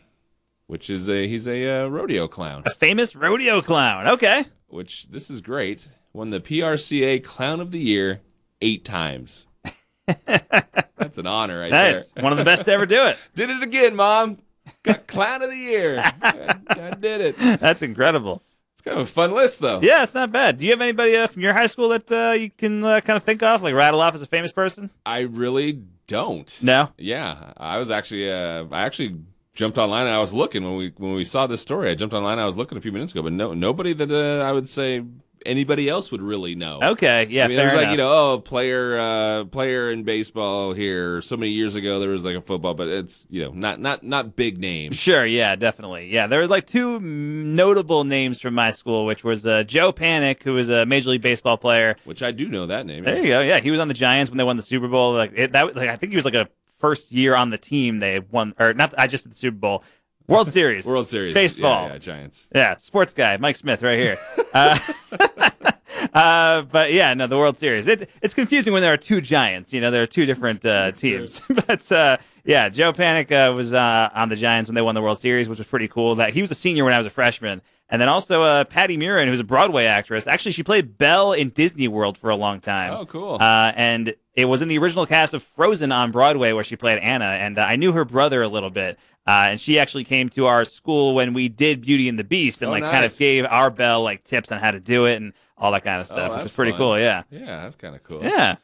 which 0.66 0.88
is 0.88 1.08
a 1.08 1.28
he's 1.28 1.46
a 1.46 1.84
uh, 1.84 1.86
rodeo 1.88 2.26
clown, 2.26 2.62
A 2.66 2.70
famous 2.70 3.14
rodeo 3.14 3.60
clown. 3.60 4.06
Okay. 4.08 4.44
which 4.68 5.08
this 5.10 5.30
is 5.30 5.40
great. 5.40 5.88
Won 6.12 6.30
the 6.30 6.40
PRCA 6.40 7.22
Clown 7.22 7.60
of 7.60 7.70
the 7.72 7.78
Year 7.78 8.22
eight 8.62 8.84
times. 8.86 9.46
That's 10.06 11.18
an 11.18 11.26
honor 11.26 11.60
right 11.60 11.70
Nice. 11.70 12.06
there. 12.12 12.22
One 12.24 12.32
of 12.32 12.38
the 12.38 12.44
best 12.44 12.64
to 12.64 12.72
ever 12.72 12.86
do 12.86 13.04
it. 13.06 13.18
Did 13.34 13.50
it 13.50 13.62
again, 13.62 13.94
Mom. 13.94 14.38
Got 14.82 15.06
Clown 15.06 15.42
of 15.42 15.50
the 15.50 15.56
Year. 15.56 15.98
I, 16.22 16.56
I 16.70 16.90
did 16.92 17.20
it. 17.20 17.36
That's 17.36 17.82
incredible. 17.82 18.42
Kind 18.86 19.00
of 19.00 19.08
a 19.08 19.10
fun 19.10 19.32
list, 19.32 19.60
though. 19.60 19.80
Yeah, 19.82 20.02
it's 20.04 20.14
not 20.14 20.32
bad. 20.32 20.58
Do 20.58 20.64
you 20.64 20.70
have 20.70 20.80
anybody 20.80 21.16
uh, 21.16 21.26
from 21.26 21.42
your 21.42 21.52
high 21.52 21.66
school 21.66 21.88
that 21.90 22.10
uh, 22.10 22.32
you 22.32 22.50
can 22.50 22.84
uh, 22.84 23.00
kind 23.00 23.16
of 23.16 23.24
think 23.24 23.42
of, 23.42 23.62
like 23.62 23.74
rattle 23.74 24.00
off 24.00 24.14
as 24.14 24.22
a 24.22 24.26
famous 24.26 24.52
person? 24.52 24.90
I 25.04 25.20
really 25.20 25.82
don't. 26.06 26.56
No. 26.62 26.90
Yeah, 26.96 27.52
I 27.56 27.78
was 27.78 27.90
actually, 27.90 28.30
uh, 28.30 28.64
I 28.70 28.82
actually 28.82 29.16
jumped 29.56 29.78
online 29.78 30.06
and 30.06 30.14
I 30.14 30.18
was 30.18 30.32
looking 30.32 30.62
when 30.62 30.76
we 30.76 30.92
when 30.96 31.14
we 31.14 31.24
saw 31.24 31.48
this 31.48 31.60
story. 31.60 31.90
I 31.90 31.94
jumped 31.94 32.14
online. 32.14 32.38
I 32.38 32.46
was 32.46 32.56
looking 32.56 32.78
a 32.78 32.80
few 32.80 32.92
minutes 32.92 33.12
ago, 33.12 33.22
but 33.22 33.32
no, 33.32 33.54
nobody 33.54 33.92
that 33.94 34.12
uh, 34.12 34.44
I 34.44 34.52
would 34.52 34.68
say 34.68 35.02
anybody 35.44 35.88
else 35.88 36.12
would 36.12 36.20
really 36.20 36.54
know. 36.54 36.80
Okay. 36.82 37.26
Yeah. 37.30 37.44
I 37.44 37.48
mean, 37.48 37.58
it 37.58 37.62
fair 37.62 37.66
was 37.66 37.74
like 37.74 37.82
enough. 37.82 37.92
you 37.92 37.96
know, 37.98 38.32
oh, 38.32 38.38
player, 38.40 38.98
uh, 38.98 39.44
player 39.44 39.90
in 39.90 40.02
baseball 40.02 40.72
here. 40.72 41.22
So 41.22 41.36
many 41.36 41.52
years 41.52 41.74
ago, 41.74 41.98
there 42.00 42.10
was 42.10 42.24
like 42.24 42.36
a 42.36 42.40
football, 42.40 42.74
but 42.74 42.88
it's 42.88 43.24
you 43.30 43.44
know, 43.44 43.52
not 43.52 43.80
not 43.80 44.02
not 44.02 44.36
big 44.36 44.58
names. 44.58 44.96
Sure, 45.06 45.24
yeah, 45.24 45.54
definitely. 45.54 46.12
Yeah, 46.12 46.26
there 46.26 46.40
was 46.40 46.50
like 46.50 46.66
two 46.66 46.98
notable 46.98 48.02
names 48.02 48.40
from 48.40 48.54
my 48.54 48.72
school, 48.72 49.06
which 49.06 49.22
was 49.22 49.46
uh, 49.46 49.62
Joe 49.62 49.92
Panik, 49.92 50.42
who 50.42 50.54
was 50.54 50.68
a 50.68 50.84
Major 50.84 51.10
League 51.10 51.22
Baseball 51.22 51.56
player. 51.56 51.94
Which 52.04 52.24
I 52.24 52.32
do 52.32 52.48
know 52.48 52.66
that 52.66 52.86
name. 52.86 53.04
There 53.04 53.18
you 53.18 53.28
go. 53.28 53.40
Yeah, 53.40 53.60
he 53.60 53.70
was 53.70 53.78
on 53.78 53.86
the 53.86 53.94
Giants 53.94 54.30
when 54.30 54.36
they 54.36 54.42
won 54.42 54.56
the 54.56 54.64
Super 54.64 54.88
Bowl. 54.88 55.12
Like 55.12 55.32
it, 55.36 55.52
that, 55.52 55.76
like 55.76 55.88
I 55.88 55.94
think 55.94 56.10
he 56.10 56.16
was 56.16 56.24
like 56.24 56.34
a 56.34 56.48
first 56.78 57.12
year 57.12 57.34
on 57.34 57.50
the 57.50 57.58
team. 57.58 57.98
They 57.98 58.20
won, 58.20 58.54
or 58.58 58.74
not? 58.74 58.94
I 58.98 59.06
just 59.06 59.24
did 59.24 59.32
the 59.32 59.36
Super 59.36 59.56
Bowl, 59.56 59.84
World 60.26 60.52
Series, 60.52 60.84
World 60.86 61.06
Series 61.06 61.34
baseball. 61.34 61.86
Yeah, 61.86 61.92
yeah, 61.92 61.98
Giants. 61.98 62.48
Yeah, 62.54 62.76
sports 62.76 63.14
guy, 63.14 63.36
Mike 63.36 63.56
Smith, 63.56 63.82
right 63.82 63.98
here. 63.98 64.18
uh, 64.54 64.78
uh, 66.14 66.62
but 66.62 66.92
yeah, 66.92 67.14
no, 67.14 67.26
the 67.26 67.38
World 67.38 67.56
Series. 67.56 67.86
It, 67.86 68.10
it's 68.22 68.34
confusing 68.34 68.72
when 68.72 68.82
there 68.82 68.92
are 68.92 68.98
two 68.98 69.20
giants. 69.20 69.72
You 69.72 69.80
know, 69.80 69.90
there 69.90 70.02
are 70.02 70.06
two 70.06 70.26
different 70.26 70.64
uh, 70.64 70.92
teams. 70.92 71.42
but 71.66 71.90
uh, 71.92 72.18
yeah, 72.44 72.68
Joe 72.68 72.92
Panik 72.92 73.30
uh, 73.32 73.54
was 73.54 73.72
uh, 73.72 74.10
on 74.14 74.28
the 74.28 74.36
Giants 74.36 74.68
when 74.68 74.74
they 74.74 74.82
won 74.82 74.94
the 74.94 75.02
World 75.02 75.18
Series, 75.18 75.48
which 75.48 75.58
was 75.58 75.66
pretty 75.66 75.88
cool. 75.88 76.16
That 76.16 76.32
he 76.32 76.40
was 76.40 76.50
a 76.50 76.54
senior 76.54 76.84
when 76.84 76.92
I 76.92 76.98
was 76.98 77.06
a 77.06 77.10
freshman. 77.10 77.62
And 77.88 78.00
then 78.02 78.08
also 78.08 78.42
uh, 78.42 78.64
Patti 78.64 78.96
Murin, 78.96 79.26
who's 79.28 79.38
a 79.38 79.44
Broadway 79.44 79.84
actress. 79.84 80.26
Actually, 80.26 80.52
she 80.52 80.64
played 80.64 80.98
Belle 80.98 81.32
in 81.32 81.50
Disney 81.50 81.86
World 81.86 82.18
for 82.18 82.30
a 82.30 82.34
long 82.36 82.58
time. 82.60 82.92
Oh, 82.92 83.06
cool. 83.06 83.34
Uh, 83.40 83.72
and 83.76 84.14
it 84.34 84.46
was 84.46 84.60
in 84.60 84.66
the 84.68 84.76
original 84.78 85.06
cast 85.06 85.34
of 85.34 85.42
Frozen 85.42 85.92
on 85.92 86.10
Broadway 86.10 86.52
where 86.52 86.64
she 86.64 86.74
played 86.74 86.98
Anna. 86.98 87.24
And 87.26 87.58
uh, 87.58 87.62
I 87.62 87.76
knew 87.76 87.92
her 87.92 88.04
brother 88.04 88.42
a 88.42 88.48
little 88.48 88.70
bit. 88.70 88.98
Uh, 89.24 89.50
and 89.50 89.60
she 89.60 89.78
actually 89.78 90.02
came 90.04 90.28
to 90.30 90.46
our 90.46 90.64
school 90.64 91.14
when 91.14 91.32
we 91.32 91.48
did 91.48 91.80
Beauty 91.80 92.08
and 92.08 92.18
the 92.18 92.24
Beast 92.24 92.60
and 92.62 92.68
Oh, 92.68 92.72
like 92.72 92.82
kind 92.84 93.04
of 93.04 93.16
gave 93.18 93.44
our 93.44 93.70
Belle 93.70 94.02
like 94.02 94.24
tips 94.24 94.50
on 94.50 94.58
how 94.58 94.72
to 94.72 94.80
do 94.80 95.06
it 95.06 95.16
and 95.16 95.32
all 95.56 95.70
that 95.72 95.84
kind 95.84 96.00
of 96.00 96.06
stuff, 96.06 96.18
which 96.18 96.26
Oh, 96.30 96.34
that's 96.34 96.42
was 96.44 96.54
pretty 96.54 96.72
fun. 96.72 96.78
cool. 96.78 96.98
Yeah. 96.98 97.22
Yeah, 97.30 97.62
that's 97.62 97.76
kind 97.76 97.94
of 97.94 98.02
cool. 98.02 98.24
Yeah. 98.24 98.56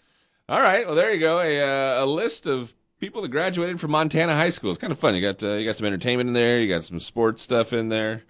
All 0.48 0.60
right. 0.60 0.84
Well, 0.84 0.96
there 0.96 1.12
you 1.12 1.20
go. 1.20 1.40
A 1.40 1.60
uh, 2.00 2.04
a 2.04 2.06
list 2.06 2.46
of 2.48 2.74
people 2.98 3.22
that 3.22 3.28
graduated 3.28 3.80
from 3.80 3.92
Montana 3.92 4.34
high 4.34 4.50
school. 4.50 4.70
It's 4.70 4.80
kind 4.80 4.92
of 4.92 4.98
fun. 4.98 5.14
You 5.14 5.20
got 5.22 5.40
uh, 5.44 5.52
you 5.52 5.64
got 5.64 5.76
some 5.76 5.86
entertainment 5.86 6.26
in 6.28 6.34
there. 6.34 6.58
You 6.60 6.68
got 6.68 6.82
some 6.84 6.98
sports 7.00 7.40
stuff 7.42 7.72
in 7.72 7.88
there. 7.88 8.22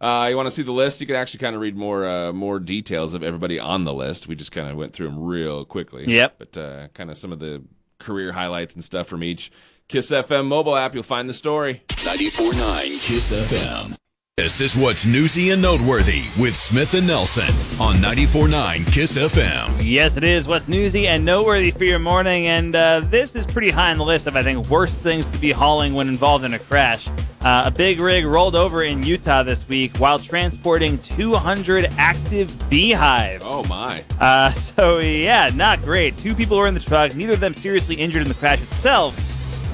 Uh, 0.00 0.28
you 0.30 0.36
want 0.36 0.46
to 0.46 0.50
see 0.50 0.62
the 0.62 0.72
list? 0.72 1.00
You 1.00 1.06
can 1.06 1.16
actually 1.16 1.40
kind 1.40 1.54
of 1.54 1.60
read 1.60 1.76
more 1.76 2.08
uh, 2.08 2.32
more 2.32 2.58
details 2.58 3.12
of 3.14 3.22
everybody 3.22 3.58
on 3.58 3.84
the 3.84 3.92
list. 3.92 4.28
We 4.28 4.34
just 4.34 4.52
kind 4.52 4.68
of 4.68 4.76
went 4.76 4.94
through 4.94 5.08
them 5.08 5.22
real 5.22 5.64
quickly. 5.64 6.06
Yep. 6.06 6.36
But 6.38 6.56
uh, 6.56 6.88
kind 6.88 7.10
of 7.10 7.18
some 7.18 7.32
of 7.32 7.38
the 7.38 7.62
career 7.98 8.32
highlights 8.32 8.74
and 8.74 8.82
stuff 8.82 9.06
from 9.08 9.22
each 9.22 9.52
Kiss 9.88 10.10
FM 10.10 10.46
mobile 10.46 10.76
app. 10.76 10.94
You'll 10.94 11.02
find 11.02 11.28
the 11.28 11.34
story. 11.34 11.82
94.9 11.88 13.02
Kiss 13.02 13.52
FM. 13.52 13.98
This 14.36 14.60
is 14.62 14.74
what's 14.74 15.04
newsy 15.04 15.50
and 15.50 15.60
noteworthy 15.60 16.22
with 16.38 16.56
Smith 16.56 16.94
and 16.94 17.06
Nelson 17.06 17.44
on 17.78 17.96
94.9 17.96 18.90
Kiss 18.90 19.18
FM. 19.18 19.82
Yes, 19.84 20.16
it 20.16 20.24
is. 20.24 20.46
What's 20.46 20.66
newsy 20.66 21.08
and 21.08 21.26
noteworthy 21.26 21.70
for 21.70 21.84
your 21.84 21.98
morning? 21.98 22.46
And 22.46 22.74
uh, 22.74 23.00
this 23.00 23.36
is 23.36 23.44
pretty 23.44 23.68
high 23.68 23.90
on 23.90 23.98
the 23.98 24.04
list 24.04 24.26
of, 24.26 24.36
I 24.36 24.42
think, 24.42 24.70
worst 24.70 24.98
things 25.00 25.26
to 25.26 25.36
be 25.38 25.50
hauling 25.50 25.92
when 25.92 26.08
involved 26.08 26.44
in 26.46 26.54
a 26.54 26.58
crash. 26.58 27.06
Uh, 27.42 27.64
a 27.66 27.70
big 27.70 28.00
rig 28.00 28.24
rolled 28.24 28.56
over 28.56 28.82
in 28.82 29.02
Utah 29.02 29.42
this 29.42 29.68
week 29.68 29.98
while 29.98 30.18
transporting 30.18 30.96
200 31.00 31.90
active 31.98 32.70
beehives. 32.70 33.44
Oh 33.46 33.62
my! 33.68 34.02
Uh, 34.20 34.48
so 34.50 35.00
yeah, 35.00 35.50
not 35.54 35.82
great. 35.82 36.16
Two 36.16 36.34
people 36.34 36.56
were 36.56 36.66
in 36.66 36.74
the 36.74 36.80
truck. 36.80 37.14
Neither 37.14 37.34
of 37.34 37.40
them 37.40 37.52
seriously 37.52 37.96
injured 37.96 38.22
in 38.22 38.28
the 38.28 38.34
crash 38.34 38.62
itself. 38.62 39.14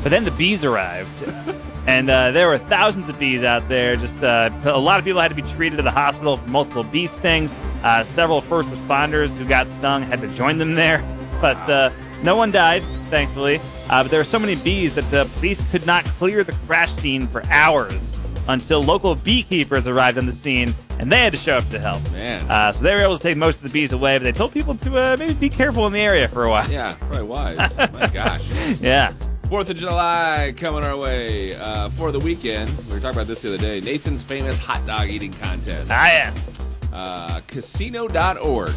But 0.03 0.11
then 0.11 0.25
the 0.25 0.31
bees 0.33 0.65
arrived, 0.65 1.09
and 1.87 2.11
uh, 2.11 2.31
there 2.33 2.49
were 2.49 2.59
thousands 2.59 3.09
of 3.09 3.19
bees 3.19 3.43
out 3.45 3.69
there. 3.69 3.97
Just 3.97 4.23
uh, 4.23 4.51
a 4.65 4.79
lot 4.79 4.99
of 4.99 5.05
people 5.05 5.21
had 5.21 5.29
to 5.29 5.35
be 5.35 5.43
treated 5.43 5.79
at 5.79 5.85
the 5.85 5.91
hospital 5.91 6.37
for 6.37 6.49
multiple 6.49 6.83
bee 6.83 7.07
stings. 7.07 7.53
Uh, 7.83 8.03
several 8.03 8.41
first 8.41 8.69
responders 8.71 9.37
who 9.37 9.47
got 9.47 9.69
stung 9.69 10.03
had 10.03 10.21
to 10.21 10.29
join 10.29 10.59
them 10.59 10.75
there, 10.75 10.99
but 11.41 11.57
uh, 11.71 11.91
no 12.23 12.35
one 12.37 12.51
died, 12.51 12.83
thankfully. 13.09 13.61
Uh, 13.89 14.03
but 14.03 14.11
there 14.11 14.21
were 14.21 14.25
so 14.25 14.39
many 14.39 14.57
bees 14.57 14.95
that 14.97 15.13
uh, 15.15 15.25
police 15.37 15.63
could 15.71 15.87
not 15.87 16.05
clear 16.05 16.43
the 16.43 16.53
crash 16.67 16.91
scene 16.91 17.27
for 17.27 17.43
hours 17.47 18.19
until 18.49 18.83
local 18.83 19.15
beekeepers 19.15 19.87
arrived 19.87 20.19
on 20.19 20.27
the 20.27 20.33
scene, 20.33 20.75
and 20.99 21.11
they 21.11 21.21
had 21.21 21.33
to 21.33 21.39
show 21.39 21.57
up 21.57 21.69
to 21.69 21.79
help. 21.79 22.03
Man. 22.13 22.49
Uh, 22.51 22.73
so 22.73 22.83
they 22.83 22.95
were 22.95 23.03
able 23.03 23.17
to 23.17 23.23
take 23.23 23.37
most 23.37 23.57
of 23.57 23.63
the 23.63 23.69
bees 23.69 23.93
away, 23.93 24.19
but 24.19 24.25
they 24.25 24.33
told 24.33 24.53
people 24.53 24.75
to 24.77 24.97
uh, 24.97 25.17
maybe 25.19 25.35
be 25.35 25.49
careful 25.49 25.87
in 25.87 25.93
the 25.93 26.01
area 26.01 26.27
for 26.27 26.45
a 26.45 26.51
while. 26.51 26.69
Yeah, 26.69 26.97
probably 26.99 27.23
wise. 27.23 27.57
my 27.93 28.09
gosh. 28.09 28.43
Yeah. 28.81 29.13
Fourth 29.49 29.71
of 29.71 29.77
July 29.77 30.53
coming 30.57 30.83
our 30.83 30.97
way 30.97 31.55
uh, 31.55 31.89
for 31.91 32.11
the 32.11 32.19
weekend. 32.19 32.69
We 32.89 32.95
were 32.95 33.01
talking 33.01 33.17
about 33.17 33.29
this 33.29 33.43
the 33.43 33.55
other 33.55 33.59
day. 33.59 33.81
Nathan's 33.81 34.25
famous 34.25 34.59
hot 34.59 34.85
dog 34.89 35.09
eating 35.09 35.33
contest. 35.35 35.89
Ah, 35.89 36.07
yes. 36.09 36.67
Uh, 36.93 37.41
casino.org 37.47 38.75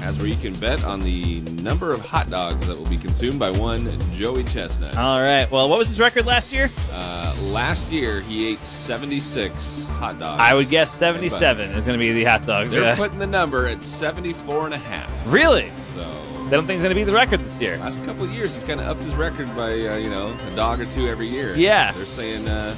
has 0.00 0.18
where 0.18 0.26
you 0.26 0.36
can 0.36 0.54
bet 0.54 0.82
on 0.82 0.98
the 0.98 1.40
number 1.62 1.92
of 1.92 2.00
hot 2.00 2.28
dogs 2.30 2.66
that 2.66 2.76
will 2.76 2.88
be 2.90 2.96
consumed 2.96 3.38
by 3.38 3.50
one 3.52 3.96
Joey 4.16 4.42
Chestnut. 4.42 4.96
All 4.96 5.20
right. 5.20 5.48
Well, 5.52 5.68
what 5.68 5.78
was 5.78 5.86
his 5.86 6.00
record 6.00 6.26
last 6.26 6.52
year? 6.52 6.68
Uh, 6.92 7.36
last 7.52 7.92
year 7.92 8.20
he 8.22 8.48
ate 8.48 8.58
76 8.58 9.86
hot 9.86 10.18
dogs. 10.18 10.42
I 10.42 10.52
would 10.52 10.68
guess 10.68 10.92
77 10.92 11.70
is 11.70 11.84
going 11.84 11.96
to 11.96 12.04
be 12.04 12.12
the 12.12 12.24
hot 12.24 12.44
dogs. 12.44 12.72
They're 12.72 12.82
yeah. 12.82 12.96
putting 12.96 13.18
the 13.18 13.26
number 13.26 13.68
at 13.68 13.84
74 13.84 14.66
and 14.66 14.74
a 14.74 14.78
half. 14.78 15.10
really? 15.26 15.70
So 15.94 16.27
they 16.50 16.56
don't 16.56 16.66
think 16.66 16.78
he's 16.78 16.82
going 16.82 16.90
to 16.90 16.94
beat 16.94 17.04
the 17.04 17.12
record 17.12 17.40
this 17.40 17.60
year. 17.60 17.76
Last 17.78 18.02
couple 18.04 18.24
of 18.24 18.30
years, 18.32 18.54
he's 18.54 18.64
kind 18.64 18.80
of 18.80 18.86
upped 18.86 19.02
his 19.02 19.14
record 19.16 19.54
by 19.54 19.72
uh, 19.72 19.96
you 19.96 20.08
know 20.10 20.34
a 20.46 20.56
dog 20.56 20.80
or 20.80 20.86
two 20.86 21.08
every 21.08 21.26
year. 21.26 21.54
Yeah. 21.56 21.92
they're 21.92 22.06
saying 22.06 22.48
uh, 22.48 22.74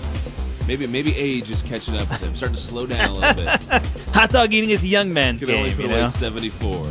maybe 0.66 0.86
maybe 0.86 1.14
age 1.16 1.50
is 1.50 1.62
catching 1.62 1.96
up 1.96 2.08
with 2.08 2.22
him, 2.22 2.34
starting 2.34 2.56
to 2.56 2.60
slow 2.62 2.86
down 2.86 3.10
a 3.10 3.14
little 3.14 3.34
bit. 3.34 3.46
Hot 4.14 4.30
dog 4.30 4.52
eating 4.52 4.70
is 4.70 4.82
a 4.82 4.88
young 4.88 5.12
man's 5.12 5.42
only 5.42 5.54
game, 5.54 5.76
put 5.76 5.84
you 5.84 5.90
away 5.90 6.00
know? 6.02 6.08
74. 6.08 6.86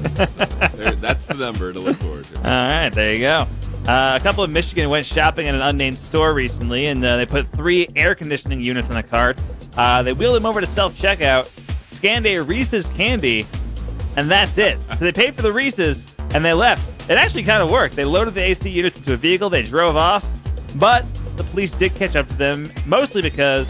There- 0.79 0.91
that's 0.91 1.27
the 1.27 1.33
number 1.35 1.73
to 1.73 1.79
look 1.79 1.97
forward 1.97 2.25
to. 2.25 2.37
All 2.37 2.43
right, 2.43 2.89
there 2.89 3.13
you 3.13 3.19
go. 3.19 3.47
Uh, 3.87 4.17
a 4.19 4.23
couple 4.23 4.43
of 4.43 4.49
Michigan 4.49 4.89
went 4.89 5.05
shopping 5.05 5.47
at 5.47 5.55
an 5.55 5.61
unnamed 5.61 5.97
store 5.97 6.33
recently, 6.33 6.85
and 6.87 7.03
uh, 7.03 7.17
they 7.17 7.25
put 7.25 7.47
three 7.47 7.87
air 7.95 8.13
conditioning 8.15 8.61
units 8.61 8.89
in 8.89 8.97
a 8.97 9.03
cart. 9.03 9.39
Uh, 9.75 10.03
they 10.03 10.13
wheeled 10.13 10.35
them 10.35 10.45
over 10.45 10.59
to 10.61 10.67
self 10.67 10.93
checkout, 10.95 11.47
scanned 11.87 12.25
a 12.25 12.39
Reese's 12.39 12.85
candy, 12.95 13.47
and 14.15 14.29
that's 14.29 14.57
it. 14.57 14.77
so 14.97 15.03
they 15.05 15.11
paid 15.11 15.33
for 15.35 15.41
the 15.41 15.51
Reese's 15.51 16.08
and 16.33 16.43
they 16.45 16.53
left. 16.53 17.09
It 17.09 17.17
actually 17.17 17.43
kind 17.43 17.61
of 17.63 17.71
worked. 17.71 17.95
They 17.95 18.05
loaded 18.05 18.33
the 18.35 18.43
AC 18.43 18.69
units 18.69 18.97
into 18.97 19.13
a 19.13 19.17
vehicle, 19.17 19.49
they 19.49 19.63
drove 19.63 19.95
off, 19.95 20.27
but 20.75 21.05
the 21.37 21.43
police 21.43 21.71
did 21.71 21.95
catch 21.95 22.15
up 22.15 22.27
to 22.27 22.35
them, 22.35 22.71
mostly 22.85 23.21
because 23.21 23.67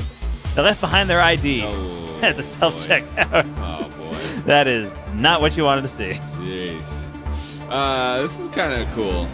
they 0.55 0.61
left 0.61 0.81
behind 0.81 1.09
their 1.09 1.21
ID 1.21 1.61
Oh, 1.65 2.19
at 2.23 2.35
the 2.35 2.43
self 2.43 2.85
checkout. 2.85 3.45
Oh 3.59 3.89
boy, 3.97 4.15
that 4.45 4.67
is 4.67 4.93
not 5.13 5.39
what 5.41 5.55
you 5.55 5.63
wanted 5.63 5.81
to 5.81 5.87
see. 5.87 6.11
jeez. 6.41 6.83
Uh, 7.69 8.21
this 8.21 8.39
is 8.39 8.47
kind 8.49 8.73
of 8.81 8.91
cool. 8.95 9.27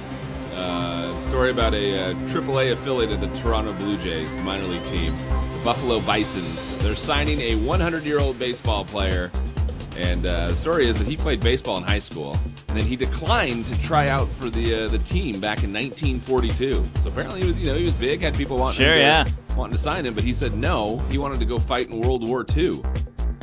Uh, 0.53 1.17
story 1.20 1.51
about 1.51 1.74
a 1.74 2.12
uh, 2.12 2.13
AAA 2.29 2.72
affiliate 2.74 3.12
of 3.12 3.22
the 3.22 3.27
Toronto 3.39 3.74
Blue 3.74 3.98
Jays, 3.98 4.34
the 4.36 4.41
minor 4.41 4.67
league 4.67 4.86
team, 4.86 5.15
the 5.17 5.62
Buffalo 5.63 6.00
Bisons. 6.01 6.77
They're 6.84 6.96
signing 6.96 7.39
a 7.41 7.55
100-year-old 7.55 8.38
baseball 8.39 8.86
player, 8.86 9.32
and 9.98 10.25
uh, 10.25 10.50
the 10.50 10.56
story 10.56 10.88
is 10.88 10.98
that 11.00 11.08
he 11.08 11.16
played 11.16 11.40
baseball 11.40 11.78
in 11.78 11.84
high 11.84 12.00
school, 12.00 12.38
and 12.68 12.78
then 12.78 12.86
he 12.86 12.96
declined 12.96 13.66
to 13.68 13.80
try 13.82 14.10
out 14.10 14.28
for 14.28 14.50
the 14.50 14.86
uh, 14.86 14.88
the 14.90 15.00
team 15.00 15.40
back 15.40 15.64
in 15.64 15.72
1942. 15.74 16.84
So 17.02 17.10
apparently, 17.10 17.42
he 17.42 17.48
was 17.48 17.60
you 17.62 17.68
know 17.68 17.75
he 17.75 17.84
was 17.84 17.94
big, 17.94 18.22
had 18.22 18.36
people 18.36 18.58
wanting 18.58 18.84
Sure, 18.86 18.94
to, 18.94 19.00
yeah. 19.00 19.25
wanting 19.56 19.74
to 19.75 19.82
sign 19.82 20.06
him, 20.06 20.14
but 20.14 20.24
he 20.24 20.34
said 20.34 20.56
no. 20.56 20.98
He 21.10 21.18
wanted 21.18 21.40
to 21.40 21.46
go 21.46 21.58
fight 21.60 21.90
in 21.90 22.00
World 22.02 22.28
War 22.28 22.46
II. 22.56 22.82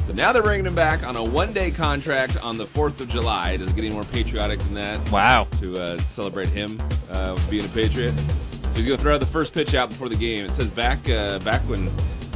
So 0.07 0.13
now 0.13 0.33
they're 0.33 0.43
bringing 0.43 0.67
him 0.67 0.75
back 0.75 1.07
on 1.07 1.15
a 1.15 1.23
one-day 1.23 1.71
contract 1.71 2.37
on 2.43 2.59
the 2.59 2.65
4th 2.67 3.01
of 3.01 3.09
July. 3.09 3.57
Does 3.57 3.71
it 3.71 3.77
get 3.77 3.85
any 3.85 3.95
more 3.95 4.03
patriotic 4.03 4.59
than 4.59 4.75
that? 4.75 5.13
Wow. 5.13 5.47
To 5.61 5.77
uh, 5.81 5.99
celebrate 5.99 6.49
him 6.49 6.83
uh, 7.13 7.39
being 7.49 7.65
a 7.65 7.69
patriot. 7.69 8.11
So 8.19 8.73
he's 8.75 8.85
going 8.87 8.97
to 8.99 9.03
throw 9.03 9.15
out 9.15 9.21
the 9.21 9.27
first 9.27 9.55
pitch 9.55 9.75
out 9.75 9.91
before 9.91 10.09
the 10.09 10.17
game. 10.17 10.45
It 10.45 10.55
says 10.57 10.73
back 10.73 11.09
uh, 11.09 11.39
back 11.41 11.61
when 11.63 11.89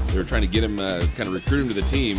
they 0.07 0.17
were 0.17 0.23
trying 0.25 0.43
to 0.43 0.47
get 0.47 0.63
him, 0.63 0.79
uh, 0.79 1.01
kind 1.17 1.27
of 1.29 1.33
recruit 1.35 1.63
him 1.63 1.69
to 1.69 1.75
the 1.75 1.83
team 1.89 2.19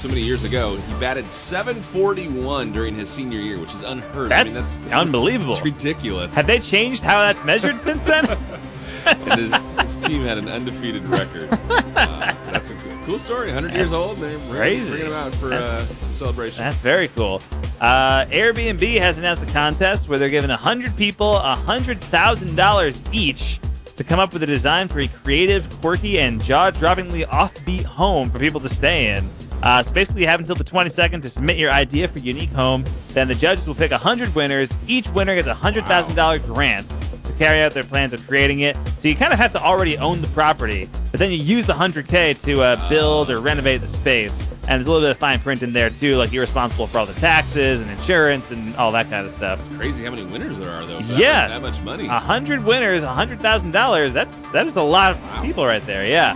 so 0.00 0.08
many 0.08 0.22
years 0.22 0.44
ago, 0.44 0.76
he 0.76 0.94
batted 0.98 1.30
741 1.30 2.72
during 2.72 2.94
his 2.94 3.10
senior 3.10 3.38
year, 3.38 3.58
which 3.58 3.74
is 3.74 3.82
unheard. 3.82 4.30
That's, 4.30 4.40
I 4.40 4.44
mean, 4.44 4.54
that's, 4.54 4.78
that's 4.78 4.92
unbelievable. 4.94 5.52
It's 5.52 5.62
ridiculous. 5.62 6.34
Have 6.36 6.46
they 6.46 6.58
changed 6.58 7.02
how 7.02 7.20
that's 7.20 7.44
measured 7.44 7.82
since 7.82 8.02
then? 8.04 8.26
and 9.06 9.38
his, 9.38 9.62
his 9.82 9.98
team 9.98 10.22
had 10.22 10.38
an 10.38 10.48
undefeated 10.48 11.06
record. 11.06 11.50
Uh, 12.00 12.34
that's 12.50 12.70
a 12.70 12.74
cool, 12.76 12.98
cool 13.04 13.18
story. 13.18 13.52
100 13.52 13.74
years 13.74 13.92
old. 13.92 14.16
They're 14.16 14.38
crazy. 14.50 14.88
bringing 14.88 15.08
him 15.08 15.12
out 15.12 15.34
for 15.34 15.52
uh, 15.52 15.84
some 15.84 16.12
celebration. 16.14 16.58
That's 16.58 16.80
very 16.80 17.08
cool. 17.08 17.42
Uh, 17.78 18.24
Airbnb 18.26 18.98
has 18.98 19.18
announced 19.18 19.42
a 19.42 19.46
contest 19.46 20.08
where 20.08 20.18
they're 20.18 20.30
giving 20.30 20.48
100 20.48 20.96
people 20.96 21.34
$100,000 21.34 23.14
each 23.14 23.60
to 23.96 24.04
come 24.04 24.18
up 24.18 24.32
with 24.32 24.42
a 24.42 24.46
design 24.46 24.88
for 24.88 25.00
a 25.00 25.08
creative, 25.08 25.68
quirky, 25.82 26.20
and 26.20 26.42
jaw 26.42 26.70
droppingly 26.70 27.26
offbeat 27.26 27.84
home 27.84 28.30
for 28.30 28.38
people 28.38 28.60
to 28.60 28.68
stay 28.68 29.14
in. 29.14 29.28
Uh, 29.62 29.82
so 29.82 29.92
basically, 29.92 30.22
you 30.22 30.28
have 30.28 30.40
until 30.40 30.54
the 30.54 30.64
22nd 30.64 31.22
to 31.22 31.28
submit 31.28 31.56
your 31.56 31.70
idea 31.70 32.08
for 32.08 32.18
unique 32.18 32.50
home. 32.52 32.84
Then 33.08 33.28
the 33.28 33.34
judges 33.34 33.66
will 33.66 33.74
pick 33.74 33.90
100 33.90 34.34
winners. 34.34 34.70
Each 34.86 35.08
winner 35.10 35.34
gets 35.34 35.48
a 35.48 35.54
$100,000 35.54 36.46
grant 36.46 36.88
to 37.24 37.32
carry 37.34 37.62
out 37.62 37.72
their 37.72 37.84
plans 37.84 38.12
of 38.12 38.26
creating 38.26 38.60
it. 38.60 38.76
So 38.98 39.08
you 39.08 39.16
kind 39.16 39.32
of 39.32 39.38
have 39.38 39.52
to 39.52 39.62
already 39.62 39.98
own 39.98 40.20
the 40.20 40.28
property, 40.28 40.88
but 41.10 41.20
then 41.20 41.30
you 41.30 41.36
use 41.36 41.66
the 41.66 41.72
100K 41.72 42.42
to 42.44 42.62
uh, 42.62 42.88
build 42.88 43.30
or 43.30 43.40
renovate 43.40 43.80
the 43.80 43.86
space. 43.86 44.40
And 44.68 44.78
there's 44.78 44.86
a 44.86 44.92
little 44.92 45.06
bit 45.06 45.10
of 45.10 45.18
fine 45.18 45.40
print 45.40 45.62
in 45.62 45.72
there 45.72 45.90
too, 45.90 46.16
like 46.16 46.32
you're 46.32 46.42
responsible 46.42 46.86
for 46.86 46.98
all 46.98 47.06
the 47.06 47.18
taxes 47.20 47.80
and 47.80 47.90
insurance 47.90 48.50
and 48.50 48.76
all 48.76 48.92
that 48.92 49.10
kind 49.10 49.26
of 49.26 49.32
stuff. 49.32 49.58
It's 49.60 49.76
crazy 49.76 50.04
how 50.04 50.10
many 50.10 50.24
winners 50.24 50.58
there 50.58 50.70
are, 50.70 50.86
though. 50.86 50.98
Yeah. 51.00 51.48
That, 51.48 51.62
much, 51.62 51.78
that 51.78 51.84
much 51.84 51.98
money. 51.98 52.06
A 52.06 52.18
hundred 52.20 52.64
winners, 52.64 53.02
a 53.02 53.12
hundred 53.12 53.40
thousand 53.40 53.72
dollars. 53.72 54.12
That's 54.12 54.34
that 54.50 54.66
is 54.66 54.76
a 54.76 54.82
lot 54.82 55.12
of 55.12 55.42
people 55.42 55.66
right 55.66 55.84
there. 55.86 56.06
Yeah. 56.06 56.34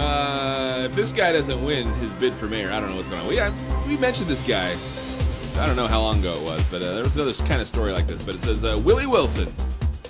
Uh, 0.00 0.84
if 0.84 0.94
this 0.94 1.12
guy 1.12 1.30
doesn't 1.30 1.62
win 1.62 1.86
his 1.94 2.14
bid 2.14 2.32
for 2.32 2.46
mayor, 2.46 2.72
I 2.72 2.80
don't 2.80 2.88
know 2.88 2.96
what's 2.96 3.08
going 3.08 3.20
on. 3.20 3.26
We, 3.28 3.38
I, 3.38 3.50
we 3.86 3.98
mentioned 3.98 4.30
this 4.30 4.42
guy. 4.42 4.74
I 5.62 5.66
don't 5.66 5.76
know 5.76 5.86
how 5.86 6.00
long 6.00 6.20
ago 6.20 6.32
it 6.32 6.42
was, 6.42 6.64
but 6.70 6.80
uh, 6.80 6.94
there 6.94 7.02
was 7.02 7.14
another 7.16 7.34
kind 7.46 7.60
of 7.60 7.68
story 7.68 7.92
like 7.92 8.06
this. 8.06 8.24
But 8.24 8.36
it 8.36 8.40
says 8.40 8.64
uh, 8.64 8.80
Willie 8.82 9.06
Wilson 9.06 9.52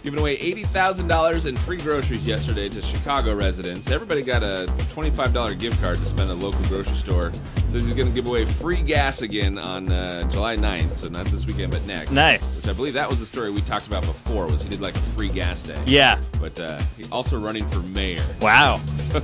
giving 0.02 0.20
away 0.20 0.38
$80,000 0.38 1.46
in 1.46 1.56
free 1.56 1.76
groceries 1.76 2.26
yesterday 2.26 2.68
to 2.68 2.82
Chicago 2.82 3.34
residents. 3.34 3.90
Everybody 3.90 4.22
got 4.22 4.42
a 4.42 4.66
$25 4.94 5.58
gift 5.58 5.80
card 5.80 5.98
to 5.98 6.06
spend 6.06 6.30
at 6.30 6.36
a 6.36 6.40
local 6.40 6.62
grocery 6.64 6.96
store. 6.96 7.32
Says 7.68 7.84
he's 7.84 7.92
going 7.92 8.08
to 8.08 8.14
give 8.14 8.26
away 8.26 8.44
free 8.44 8.82
gas 8.82 9.22
again 9.22 9.58
on 9.58 9.92
uh, 9.92 10.28
July 10.30 10.56
9th, 10.56 10.96
so 10.96 11.08
not 11.08 11.26
this 11.26 11.46
weekend, 11.46 11.72
but 11.72 11.84
next. 11.86 12.10
Nice. 12.10 12.56
Which 12.56 12.68
I 12.68 12.72
believe 12.72 12.94
that 12.94 13.08
was 13.08 13.20
the 13.20 13.26
story 13.26 13.50
we 13.50 13.60
talked 13.62 13.86
about 13.86 14.02
before, 14.02 14.46
was 14.46 14.62
he 14.62 14.68
did 14.68 14.80
like 14.80 14.96
a 14.96 15.00
free 15.00 15.28
gas 15.28 15.62
day. 15.62 15.80
Yeah. 15.86 16.18
But 16.40 16.58
uh, 16.58 16.80
he 16.96 17.04
also 17.12 17.38
running 17.38 17.68
for 17.68 17.80
mayor. 17.80 18.24
Wow. 18.40 18.80
So, 19.00 19.22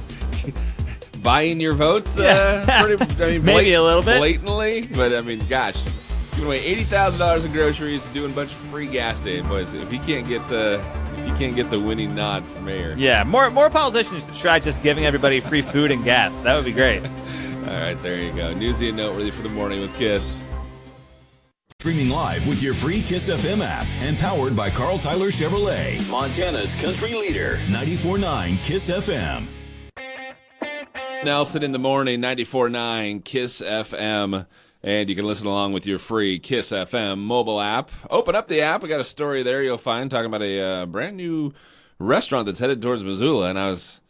buying 1.22 1.60
your 1.60 1.74
votes, 1.74 2.16
Yeah. 2.18 2.64
uh, 2.68 2.84
pretty, 2.84 3.04
I 3.22 3.30
mean, 3.32 3.44
Maybe 3.44 3.72
a 3.74 3.82
little 3.82 4.02
bit. 4.02 4.18
blatantly, 4.18 4.88
but 4.94 5.14
I 5.14 5.20
mean, 5.22 5.40
gosh, 5.48 5.82
giving 6.32 6.46
away 6.46 6.64
eighty 6.64 6.84
thousand 6.84 7.18
dollars 7.20 7.44
in 7.44 7.52
groceries, 7.52 8.06
doing 8.08 8.32
a 8.32 8.34
bunch 8.34 8.50
of 8.52 8.56
free 8.70 8.86
gas 8.86 9.20
day, 9.20 9.40
boys. 9.40 9.74
If 9.74 9.92
you 9.92 9.98
can't 10.00 10.26
get 10.28 10.46
the, 10.48 10.80
if 11.16 11.24
he 11.24 11.30
can't 11.38 11.56
get 11.56 11.70
the 11.70 11.80
winning 11.80 12.14
nod 12.14 12.44
for 12.44 12.60
mayor, 12.62 12.94
Yeah. 12.98 13.24
More 13.24 13.50
more 13.50 13.70
politicians 13.70 14.24
should 14.24 14.34
try 14.34 14.58
just 14.58 14.82
giving 14.82 15.04
everybody 15.06 15.40
free 15.40 15.62
food 15.62 15.90
and 15.90 16.04
gas. 16.04 16.32
That 16.42 16.54
would 16.56 16.64
be 16.64 16.72
great. 16.72 17.02
All 17.66 17.72
right, 17.72 18.00
there 18.02 18.20
you 18.20 18.32
go. 18.32 18.54
Newsy 18.54 18.88
and 18.88 18.96
noteworthy 18.96 19.32
for 19.32 19.42
the 19.42 19.48
morning 19.48 19.80
with 19.80 19.92
Kiss. 19.96 20.40
Streaming 21.80 22.10
live 22.10 22.46
with 22.48 22.62
your 22.62 22.74
free 22.74 23.00
Kiss 23.02 23.28
FM 23.28 23.60
app 23.62 23.86
and 24.02 24.16
powered 24.18 24.56
by 24.56 24.70
Karl 24.70 24.98
Tyler 24.98 25.28
Chevrolet, 25.28 25.98
Montana's 26.10 26.80
country 26.80 27.14
leader, 27.18 27.56
94.9 27.68 28.56
Kiss 28.66 28.90
FM. 28.90 29.50
Nelson 31.26 31.64
in 31.64 31.72
the 31.72 31.78
morning, 31.80 32.20
94.9 32.22 33.24
Kiss 33.24 33.60
FM. 33.60 34.46
And 34.84 35.08
you 35.10 35.16
can 35.16 35.26
listen 35.26 35.48
along 35.48 35.72
with 35.72 35.84
your 35.84 35.98
free 35.98 36.38
Kiss 36.38 36.70
FM 36.70 37.18
mobile 37.18 37.60
app. 37.60 37.90
Open 38.10 38.36
up 38.36 38.46
the 38.46 38.60
app. 38.60 38.80
We 38.80 38.88
got 38.88 39.00
a 39.00 39.04
story 39.04 39.42
there 39.42 39.60
you'll 39.60 39.76
find 39.76 40.08
talking 40.08 40.26
about 40.26 40.42
a 40.42 40.60
uh, 40.60 40.86
brand 40.86 41.16
new 41.16 41.52
restaurant 41.98 42.46
that's 42.46 42.60
headed 42.60 42.80
towards 42.80 43.02
Missoula. 43.02 43.50
And 43.50 43.58
I 43.58 43.70
was 43.70 44.00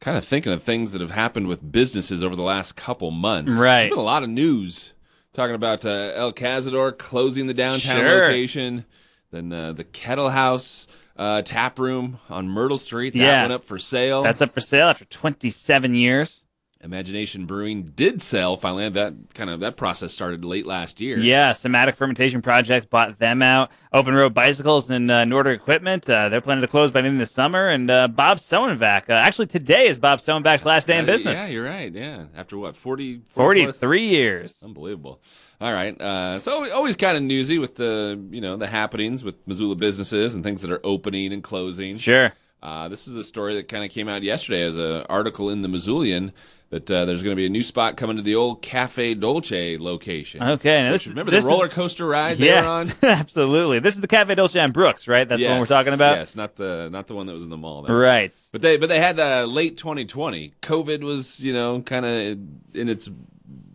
kind 0.00 0.18
of 0.18 0.24
thinking 0.24 0.52
of 0.52 0.64
things 0.64 0.90
that 0.92 1.00
have 1.00 1.12
happened 1.12 1.46
with 1.46 1.70
businesses 1.70 2.24
over 2.24 2.34
the 2.34 2.42
last 2.42 2.74
couple 2.74 3.12
months. 3.12 3.52
Right. 3.52 3.82
There's 3.82 3.90
been 3.90 3.98
a 4.00 4.02
lot 4.02 4.24
of 4.24 4.28
news 4.30 4.94
talking 5.32 5.54
about 5.54 5.86
uh, 5.86 6.10
El 6.16 6.32
Cazador 6.32 6.98
closing 6.98 7.46
the 7.46 7.54
downtown 7.54 8.00
Sure. 8.00 8.22
location. 8.26 8.84
Then 9.30 9.52
uh, 9.52 9.72
the 9.74 9.84
Kettle 9.84 10.30
House 10.30 10.88
uh, 11.16 11.42
tap 11.42 11.78
room 11.78 12.18
on 12.28 12.48
Myrtle 12.48 12.78
Street. 12.78 13.12
That 13.12 13.20
Yeah. 13.20 13.42
went 13.42 13.52
up 13.52 13.62
for 13.62 13.78
sale. 13.78 14.22
That's 14.24 14.42
up 14.42 14.52
for 14.52 14.60
sale 14.60 14.88
after 14.88 15.04
27 15.04 15.94
years. 15.94 16.40
Imagination 16.84 17.46
Brewing 17.46 17.84
did 17.96 18.20
sell 18.20 18.56
finally. 18.56 18.88
That 18.90 19.14
kind 19.32 19.48
of 19.48 19.60
that 19.60 19.76
process 19.76 20.12
started 20.12 20.44
late 20.44 20.66
last 20.66 21.00
year. 21.00 21.18
Yeah, 21.18 21.52
Somatic 21.54 21.96
Fermentation 21.96 22.42
Project 22.42 22.90
bought 22.90 23.18
them 23.18 23.40
out. 23.42 23.70
Open 23.92 24.14
Road 24.14 24.34
Bicycles 24.34 24.90
and 24.90 25.10
uh, 25.10 25.24
Nordic 25.24 25.60
Equipment, 25.60 26.08
uh, 26.10 26.28
they're 26.28 26.40
planning 26.40 26.62
to 26.62 26.68
close 26.68 26.90
by 26.90 27.00
the 27.00 27.08
end 27.08 27.16
of 27.16 27.20
the 27.20 27.26
summer. 27.26 27.68
And 27.68 27.90
uh, 27.90 28.08
Bob 28.08 28.38
Stonevac, 28.38 29.08
uh, 29.08 29.12
actually 29.14 29.46
today 29.46 29.86
is 29.86 29.98
Bob 29.98 30.18
Stonevac 30.20 30.64
last 30.64 30.86
day 30.86 30.98
in 30.98 31.04
Uh, 31.04 31.06
business. 31.06 31.38
Yeah, 31.38 31.46
you're 31.46 31.64
right. 31.64 31.92
Yeah, 31.92 32.24
after 32.36 32.58
what 32.58 32.76
40, 32.76 33.22
43 33.34 34.00
years. 34.02 34.60
Unbelievable. 34.62 35.20
All 35.60 35.72
right. 35.72 35.98
Uh, 36.00 36.38
so 36.38 36.70
always 36.72 36.96
kind 36.96 37.16
of 37.16 37.22
newsy 37.22 37.58
with 37.58 37.76
the 37.76 38.20
you 38.30 38.40
know 38.42 38.56
the 38.56 38.66
happenings 38.66 39.24
with 39.24 39.36
Missoula 39.46 39.76
businesses 39.76 40.34
and 40.34 40.44
things 40.44 40.60
that 40.62 40.70
are 40.70 40.80
opening 40.84 41.32
and 41.32 41.42
closing. 41.42 41.96
Sure. 41.96 42.32
Uh, 42.62 42.88
this 42.88 43.06
is 43.06 43.14
a 43.14 43.22
story 43.22 43.54
that 43.54 43.68
kind 43.68 43.84
of 43.84 43.90
came 43.90 44.08
out 44.08 44.22
yesterday 44.22 44.62
as 44.62 44.74
an 44.76 45.02
article 45.10 45.50
in 45.50 45.62
the 45.62 45.68
Missoulian 45.68 46.32
that 46.74 46.90
uh, 46.90 47.04
there's 47.04 47.22
going 47.22 47.30
to 47.30 47.36
be 47.36 47.46
a 47.46 47.50
new 47.50 47.62
spot 47.62 47.96
coming 47.96 48.16
to 48.16 48.22
the 48.22 48.34
old 48.34 48.60
Caffe 48.60 49.14
Dolce 49.14 49.76
location. 49.76 50.42
Okay. 50.42 50.90
This, 50.90 51.06
remember 51.06 51.30
this 51.30 51.44
the 51.44 51.48
roller 51.48 51.68
coaster 51.68 52.04
ride 52.04 52.36
they 52.36 52.52
were 52.52 52.66
on? 52.66 52.88
Absolutely. 53.02 53.78
This 53.78 53.94
is 53.94 54.00
the 54.00 54.08
Caffe 54.08 54.34
Dolce 54.34 54.58
on 54.58 54.72
Brooks, 54.72 55.06
right? 55.06 55.28
That's 55.28 55.40
the 55.40 55.46
one 55.46 55.60
we're 55.60 55.66
talking 55.66 55.92
about? 55.92 56.16
Yes, 56.16 56.34
not 56.34 56.56
the 56.56 56.88
not 56.90 57.06
the 57.06 57.14
one 57.14 57.26
that 57.26 57.32
was 57.32 57.44
in 57.44 57.50
the 57.50 57.56
mall. 57.56 57.82
There. 57.82 57.96
Right. 57.96 58.36
But 58.50 58.62
they 58.62 58.76
but 58.76 58.88
they 58.88 58.98
had 58.98 59.20
uh, 59.20 59.44
late 59.44 59.76
2020. 59.76 60.54
COVID 60.62 61.04
was 61.04 61.44
you 61.44 61.52
know 61.52 61.80
kind 61.80 62.04
of 62.04 62.76
in 62.76 62.88
its 62.88 63.08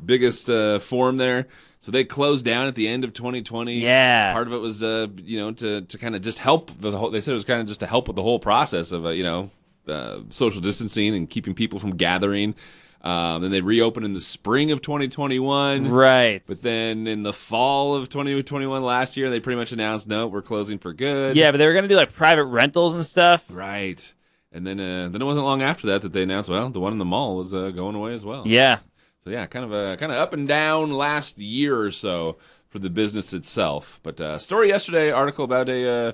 biggest 0.04 0.50
uh, 0.50 0.80
form 0.80 1.16
there. 1.16 1.48
So 1.80 1.94
they 1.94 2.04
closed 2.04 2.44
down 2.44 2.68
at 2.68 2.76
the 2.76 2.90
end 2.90 3.06
of 3.06 3.14
2020. 3.14 3.76
Yeah. 3.76 4.34
Part 4.34 4.48
of 4.48 4.54
it 4.54 4.58
was 4.58 4.84
uh, 4.84 5.08
you 5.24 5.40
know 5.40 5.54
to 5.54 5.82
to 5.84 5.98
kind 5.98 6.18
of 6.18 6.22
just 6.22 6.40
help 6.40 6.70
the 6.78 6.92
whole. 6.92 7.12
They 7.12 7.22
said 7.22 7.32
it 7.32 7.36
was 7.36 7.46
kind 7.46 7.62
of 7.62 7.68
just 7.68 7.80
to 7.80 7.88
help 7.88 8.08
with 8.08 8.18
the 8.18 8.24
whole 8.24 8.40
process 8.40 8.92
of 8.92 9.06
uh, 9.06 9.10
you 9.12 9.24
know 9.24 9.52
uh, 9.88 10.20
social 10.30 10.60
distancing 10.62 11.16
and 11.16 11.30
keeping 11.30 11.54
people 11.54 11.80
from 11.80 11.96
gathering. 11.96 12.56
Um, 13.02 13.42
then 13.42 13.52
they 13.52 13.62
reopened 13.62 14.06
in 14.06 14.14
the 14.14 14.20
spring 14.20 14.72
of 14.72 14.82
2021. 14.82 15.90
Right. 15.90 16.42
But 16.48 16.62
then 16.62 17.08
in 17.08 17.24
the 17.24 17.32
fall 17.32 17.96
of 17.96 18.10
2021 18.10 18.84
last 18.84 19.16
year, 19.16 19.30
they 19.30 19.40
pretty 19.40 19.58
much 19.58 19.72
announced, 19.72 20.08
no, 20.08 20.28
we're 20.28 20.42
closing 20.42 20.78
for 20.78 20.94
good. 20.94 21.36
yeah, 21.36 21.52
but 21.52 21.58
they 21.58 21.68
were 21.68 21.74
going 21.74 21.84
to 21.84 21.90
do 21.90 21.96
like 21.96 22.14
private 22.14 22.46
rentals 22.46 22.94
and 22.94 23.06
stuff. 23.06 23.46
Right. 23.50 24.14
And 24.52 24.66
then, 24.68 24.80
uh, 24.80 25.10
then 25.10 25.22
it 25.22 25.26
wasn't 25.26 25.46
long 25.46 25.62
after 25.62 25.88
that 25.88 26.02
that 26.02 26.12
they 26.12 26.24
announced, 26.24 26.50
well, 26.50 26.70
the 26.70 26.80
one 26.80 26.92
in 26.92 26.98
the 26.98 27.06
mall 27.06 27.38
was 27.38 27.54
uh, 27.54 27.70
going 27.70 27.96
away 27.96 28.14
as 28.14 28.26
well. 28.26 28.44
Yeah. 28.46 28.80
So 29.24 29.30
yeah, 29.30 29.46
kind 29.46 29.66
of 29.66 29.72
a 29.72 29.98
kind 29.98 30.12
of 30.12 30.18
up 30.18 30.34
and 30.34 30.48
down 30.48 30.92
last 30.92 31.38
year 31.38 31.80
or 31.80 31.92
so 31.92 32.38
for 32.70 32.80
the 32.80 32.90
business 32.90 33.34
itself. 33.34 34.00
But 34.02 34.20
uh, 34.22 34.38
story 34.40 34.70
yesterday, 34.70 35.12
article 35.12 35.46
about 35.46 35.70
a 35.70 35.90
uh, 35.90 36.12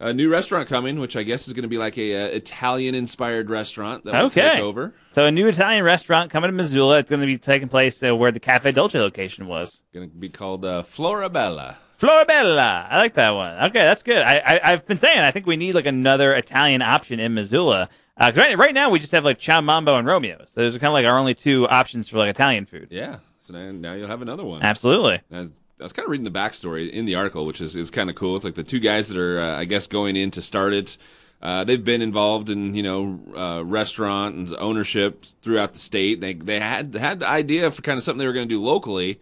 a 0.00 0.12
new 0.12 0.28
restaurant 0.30 0.68
coming, 0.68 0.98
which 0.98 1.16
I 1.16 1.22
guess 1.22 1.46
is 1.46 1.54
going 1.54 1.62
to 1.62 1.68
be 1.68 1.78
like 1.78 1.96
a, 1.98 2.16
uh 2.16 2.26
Italian 2.36 2.94
inspired 2.94 3.48
restaurant 3.50 4.04
that 4.04 4.14
will 4.14 4.26
Okay. 4.26 4.40
take 4.54 4.60
over. 4.60 4.94
So 5.12 5.26
a 5.26 5.30
new 5.30 5.46
Italian 5.48 5.84
restaurant 5.84 6.30
coming 6.30 6.48
to 6.48 6.52
Missoula. 6.56 6.98
It's 6.98 7.08
going 7.10 7.20
to 7.20 7.26
be 7.26 7.38
taking 7.38 7.68
place 7.68 8.02
uh, 8.02 8.14
where 8.16 8.32
the 8.32 8.40
Caffe 8.40 8.72
Dolce 8.72 8.98
location 8.98 9.46
was. 9.46 9.82
Going 9.94 10.10
to 10.10 10.16
be 10.16 10.28
called 10.28 10.64
uh, 10.64 10.82
Florabella. 10.82 11.76
Florabella. 11.98 12.86
I 12.90 12.98
like 12.98 13.14
that 13.14 13.30
one. 13.30 13.54
Okay, 13.66 13.78
that's 13.78 14.02
good. 14.02 14.18
I, 14.22 14.38
I 14.38 14.60
I've 14.72 14.86
been 14.86 14.96
saying 14.96 15.20
I 15.20 15.30
think 15.30 15.46
we 15.46 15.56
need 15.56 15.74
like 15.74 15.86
another 15.86 16.34
Italian 16.34 16.82
option 16.82 17.20
in 17.20 17.34
Missoula. 17.34 17.88
Uh, 18.16 18.30
'cause 18.30 18.38
right, 18.38 18.58
right 18.58 18.74
now 18.74 18.90
we 18.90 18.98
just 18.98 19.12
have 19.12 19.24
like 19.24 19.38
Ciao 19.38 19.60
Mambo 19.60 19.96
and 19.96 20.06
Romeo's. 20.06 20.52
Those 20.54 20.74
are 20.74 20.78
kind 20.78 20.88
of 20.88 20.94
like 20.94 21.06
our 21.06 21.16
only 21.16 21.34
two 21.34 21.66
options 21.68 22.08
for 22.08 22.18
like 22.18 22.28
Italian 22.30 22.66
food. 22.66 22.88
Yeah. 22.90 23.18
So 23.40 23.52
now, 23.54 23.70
now 23.72 23.92
you'll 23.94 24.08
have 24.08 24.20
another 24.22 24.44
one. 24.44 24.62
Absolutely. 24.62 25.20
Was, 25.30 25.50
I 25.82 25.84
was 25.84 25.92
kind 25.92 26.06
of 26.06 26.10
reading 26.10 26.24
the 26.24 26.30
backstory 26.30 26.88
in 26.90 27.04
the 27.04 27.16
article, 27.16 27.44
which 27.44 27.60
is, 27.60 27.74
is 27.76 27.90
kind 27.90 28.08
of 28.08 28.16
cool. 28.16 28.36
It's 28.36 28.44
like 28.44 28.54
the 28.54 28.62
two 28.62 28.78
guys 28.78 29.08
that 29.08 29.18
are, 29.18 29.40
uh, 29.40 29.58
I 29.58 29.64
guess, 29.64 29.86
going 29.86 30.16
in 30.16 30.30
to 30.30 30.42
start 30.42 30.72
it. 30.72 30.96
Uh, 31.42 31.64
they've 31.64 31.84
been 31.84 32.02
involved 32.02 32.50
in, 32.50 32.76
you 32.76 32.84
know, 32.84 33.20
uh, 33.36 33.64
restaurant 33.64 34.36
and 34.36 34.54
ownership 34.58 35.24
throughout 35.42 35.72
the 35.72 35.80
state. 35.80 36.20
They 36.20 36.34
they 36.34 36.60
had 36.60 36.94
had 36.94 37.18
the 37.18 37.28
idea 37.28 37.70
for 37.72 37.82
kind 37.82 37.98
of 37.98 38.04
something 38.04 38.20
they 38.20 38.26
were 38.26 38.32
going 38.32 38.48
to 38.48 38.54
do 38.54 38.62
locally, 38.62 39.20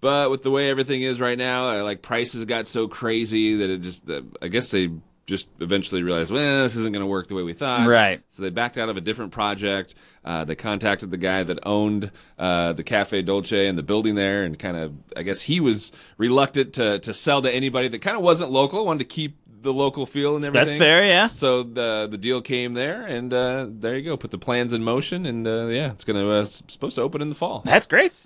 but 0.00 0.28
with 0.28 0.42
the 0.42 0.50
way 0.50 0.68
everything 0.68 1.02
is 1.02 1.20
right 1.20 1.38
now, 1.38 1.68
uh, 1.68 1.84
like 1.84 2.02
prices 2.02 2.44
got 2.46 2.66
so 2.66 2.88
crazy 2.88 3.54
that 3.56 3.70
it 3.70 3.78
just, 3.78 4.10
I 4.42 4.48
guess 4.48 4.72
they 4.72 4.90
just 5.26 5.48
eventually 5.60 6.02
realized, 6.02 6.32
well, 6.32 6.62
this 6.62 6.76
isn't 6.76 6.92
going 6.92 7.02
to 7.02 7.06
work 7.06 7.26
the 7.26 7.34
way 7.34 7.42
we 7.42 7.52
thought. 7.52 7.86
Right. 7.86 8.22
So 8.30 8.42
they 8.42 8.50
backed 8.50 8.78
out 8.78 8.88
of 8.88 8.96
a 8.96 9.00
different 9.00 9.32
project. 9.32 9.94
Uh, 10.24 10.44
they 10.44 10.54
contacted 10.54 11.10
the 11.10 11.16
guy 11.16 11.42
that 11.42 11.58
owned 11.64 12.10
uh, 12.38 12.72
the 12.72 12.84
Caffe 12.84 13.22
Dolce 13.22 13.66
and 13.66 13.76
the 13.76 13.82
building 13.82 14.14
there, 14.14 14.44
and 14.44 14.58
kind 14.58 14.76
of, 14.76 14.94
I 15.16 15.22
guess 15.22 15.42
he 15.42 15.60
was 15.60 15.92
reluctant 16.16 16.74
to 16.74 16.98
to 17.00 17.12
sell 17.12 17.42
to 17.42 17.52
anybody 17.52 17.88
that 17.88 18.00
kind 18.00 18.16
of 18.16 18.22
wasn't 18.22 18.50
local, 18.50 18.86
wanted 18.86 19.00
to 19.00 19.04
keep 19.04 19.36
the 19.62 19.72
local 19.72 20.06
feel 20.06 20.36
and 20.36 20.44
everything. 20.44 20.66
That's 20.66 20.78
fair. 20.78 21.04
Yeah. 21.04 21.28
So 21.28 21.62
the 21.62 22.08
the 22.10 22.18
deal 22.18 22.40
came 22.40 22.72
there, 22.72 23.02
and 23.02 23.32
uh, 23.32 23.66
there 23.68 23.96
you 23.96 24.02
go. 24.02 24.16
Put 24.16 24.30
the 24.30 24.38
plans 24.38 24.72
in 24.72 24.82
motion, 24.82 25.26
and 25.26 25.46
uh, 25.46 25.66
yeah, 25.66 25.90
it's 25.90 26.04
gonna 26.04 26.28
uh, 26.28 26.44
supposed 26.44 26.96
to 26.96 27.02
open 27.02 27.20
in 27.20 27.28
the 27.28 27.34
fall. 27.34 27.62
That's 27.64 27.86
great. 27.86 28.18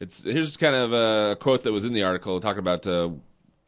It's 0.00 0.22
here's 0.22 0.56
kind 0.56 0.76
of 0.76 0.92
a 0.92 1.36
quote 1.36 1.64
that 1.64 1.72
was 1.72 1.84
in 1.84 1.92
the 1.92 2.04
article 2.04 2.38
talking 2.40 2.60
about 2.60 2.86
uh, 2.86 3.10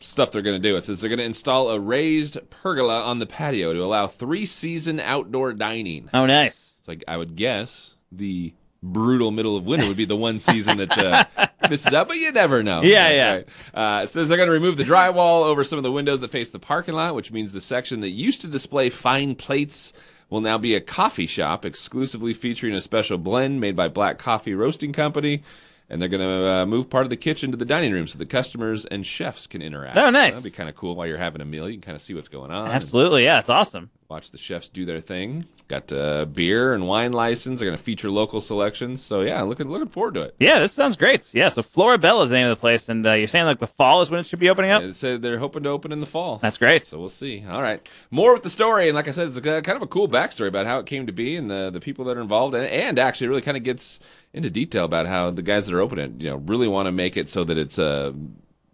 stuff 0.00 0.32
they're 0.32 0.42
going 0.42 0.60
to 0.60 0.68
do. 0.68 0.76
It 0.76 0.84
says 0.84 1.00
they're 1.00 1.08
going 1.08 1.18
to 1.18 1.24
install 1.24 1.70
a 1.70 1.78
raised 1.78 2.38
pergola 2.50 3.02
on 3.02 3.18
the 3.18 3.26
patio 3.26 3.72
to 3.72 3.82
allow 3.82 4.06
three 4.06 4.46
season 4.46 4.98
outdoor 5.00 5.52
dining. 5.52 6.08
Oh, 6.12 6.26
nice. 6.26 6.76
It's 6.78 6.88
like 6.88 7.04
I 7.06 7.16
would 7.16 7.36
guess 7.36 7.94
the 8.10 8.54
brutal 8.82 9.30
middle 9.30 9.56
of 9.56 9.66
winter 9.66 9.86
would 9.86 9.96
be 9.96 10.06
the 10.06 10.16
one 10.16 10.40
season 10.40 10.78
that 10.78 10.98
uh, 10.98 11.24
misses 11.70 11.92
out, 11.92 12.08
but 12.08 12.16
you 12.16 12.32
never 12.32 12.62
know. 12.62 12.82
Yeah, 12.82 13.10
yeah. 13.10 13.34
Right. 13.34 13.48
Uh, 13.74 14.00
it 14.04 14.08
says 14.08 14.28
they're 14.28 14.38
going 14.38 14.48
to 14.48 14.52
remove 14.54 14.76
the 14.76 14.84
drywall 14.84 15.44
over 15.44 15.64
some 15.64 15.78
of 15.78 15.82
the 15.82 15.92
windows 15.92 16.22
that 16.22 16.32
face 16.32 16.50
the 16.50 16.58
parking 16.58 16.94
lot, 16.94 17.14
which 17.14 17.30
means 17.30 17.52
the 17.52 17.60
section 17.60 18.00
that 18.00 18.10
used 18.10 18.40
to 18.40 18.46
display 18.46 18.90
fine 18.90 19.34
plates 19.34 19.92
will 20.30 20.40
now 20.40 20.56
be 20.56 20.74
a 20.74 20.80
coffee 20.80 21.26
shop 21.26 21.64
exclusively 21.64 22.32
featuring 22.32 22.72
a 22.72 22.80
special 22.80 23.18
blend 23.18 23.60
made 23.60 23.76
by 23.76 23.88
Black 23.88 24.18
Coffee 24.18 24.54
Roasting 24.54 24.92
Company. 24.92 25.42
And 25.90 26.00
they're 26.00 26.08
going 26.08 26.20
to 26.20 26.48
uh, 26.48 26.66
move 26.66 26.88
part 26.88 27.04
of 27.04 27.10
the 27.10 27.16
kitchen 27.16 27.50
to 27.50 27.56
the 27.56 27.64
dining 27.64 27.92
room 27.92 28.06
so 28.06 28.16
the 28.16 28.24
customers 28.24 28.84
and 28.84 29.04
chefs 29.04 29.48
can 29.48 29.60
interact. 29.60 29.96
Oh, 29.96 30.08
nice. 30.10 30.34
That'd 30.36 30.52
be 30.52 30.56
kind 30.56 30.68
of 30.68 30.76
cool 30.76 30.94
while 30.94 31.06
you're 31.06 31.18
having 31.18 31.40
a 31.40 31.44
meal. 31.44 31.68
You 31.68 31.74
can 31.74 31.82
kind 31.82 31.96
of 31.96 32.02
see 32.02 32.14
what's 32.14 32.28
going 32.28 32.52
on. 32.52 32.68
Absolutely. 32.68 33.24
Yeah. 33.24 33.40
It's 33.40 33.50
awesome. 33.50 33.90
Watch 34.10 34.32
the 34.32 34.38
chefs 34.38 34.68
do 34.68 34.84
their 34.84 35.00
thing. 35.00 35.46
Got 35.68 35.92
uh, 35.92 36.24
beer 36.24 36.74
and 36.74 36.88
wine 36.88 37.12
license. 37.12 37.60
They're 37.60 37.68
going 37.68 37.78
to 37.78 37.82
feature 37.82 38.10
local 38.10 38.40
selections. 38.40 39.00
So 39.00 39.20
yeah, 39.20 39.40
looking 39.42 39.70
looking 39.70 39.88
forward 39.88 40.14
to 40.14 40.22
it. 40.22 40.34
Yeah, 40.40 40.58
this 40.58 40.72
sounds 40.72 40.96
great. 40.96 41.32
Yeah, 41.32 41.48
so 41.48 41.62
Florabella 41.62 42.24
is 42.24 42.30
the 42.30 42.36
name 42.36 42.46
of 42.46 42.50
the 42.50 42.60
place, 42.60 42.88
and 42.88 43.06
uh, 43.06 43.12
you're 43.12 43.28
saying 43.28 43.46
like 43.46 43.60
the 43.60 43.68
fall 43.68 44.02
is 44.02 44.10
when 44.10 44.18
it 44.18 44.26
should 44.26 44.40
be 44.40 44.50
opening 44.50 44.72
up. 44.72 44.82
It 44.82 44.96
said 44.96 45.22
they're 45.22 45.38
hoping 45.38 45.62
to 45.62 45.68
open 45.68 45.92
in 45.92 46.00
the 46.00 46.06
fall. 46.06 46.38
That's 46.38 46.58
great. 46.58 46.82
So 46.82 46.98
we'll 46.98 47.08
see. 47.08 47.44
All 47.48 47.62
right, 47.62 47.88
more 48.10 48.34
with 48.34 48.42
the 48.42 48.50
story, 48.50 48.88
and 48.88 48.96
like 48.96 49.06
I 49.06 49.12
said, 49.12 49.28
it's 49.28 49.36
a, 49.36 49.40
kind 49.40 49.76
of 49.76 49.82
a 49.82 49.86
cool 49.86 50.08
backstory 50.08 50.48
about 50.48 50.66
how 50.66 50.80
it 50.80 50.86
came 50.86 51.06
to 51.06 51.12
be 51.12 51.36
and 51.36 51.48
the 51.48 51.70
the 51.70 51.80
people 51.80 52.04
that 52.06 52.16
are 52.16 52.20
involved, 52.20 52.54
and, 52.54 52.66
and 52.66 52.98
actually 52.98 53.28
really 53.28 53.42
kind 53.42 53.56
of 53.56 53.62
gets 53.62 54.00
into 54.32 54.50
detail 54.50 54.84
about 54.84 55.06
how 55.06 55.30
the 55.30 55.42
guys 55.42 55.66
that 55.66 55.74
are 55.74 55.80
opening 55.80 56.04
it, 56.04 56.20
you 56.22 56.30
know, 56.30 56.36
really 56.36 56.68
want 56.68 56.86
to 56.86 56.92
make 56.92 57.16
it 57.16 57.28
so 57.28 57.44
that 57.44 57.58
it's 57.58 57.78
uh, 57.78 58.12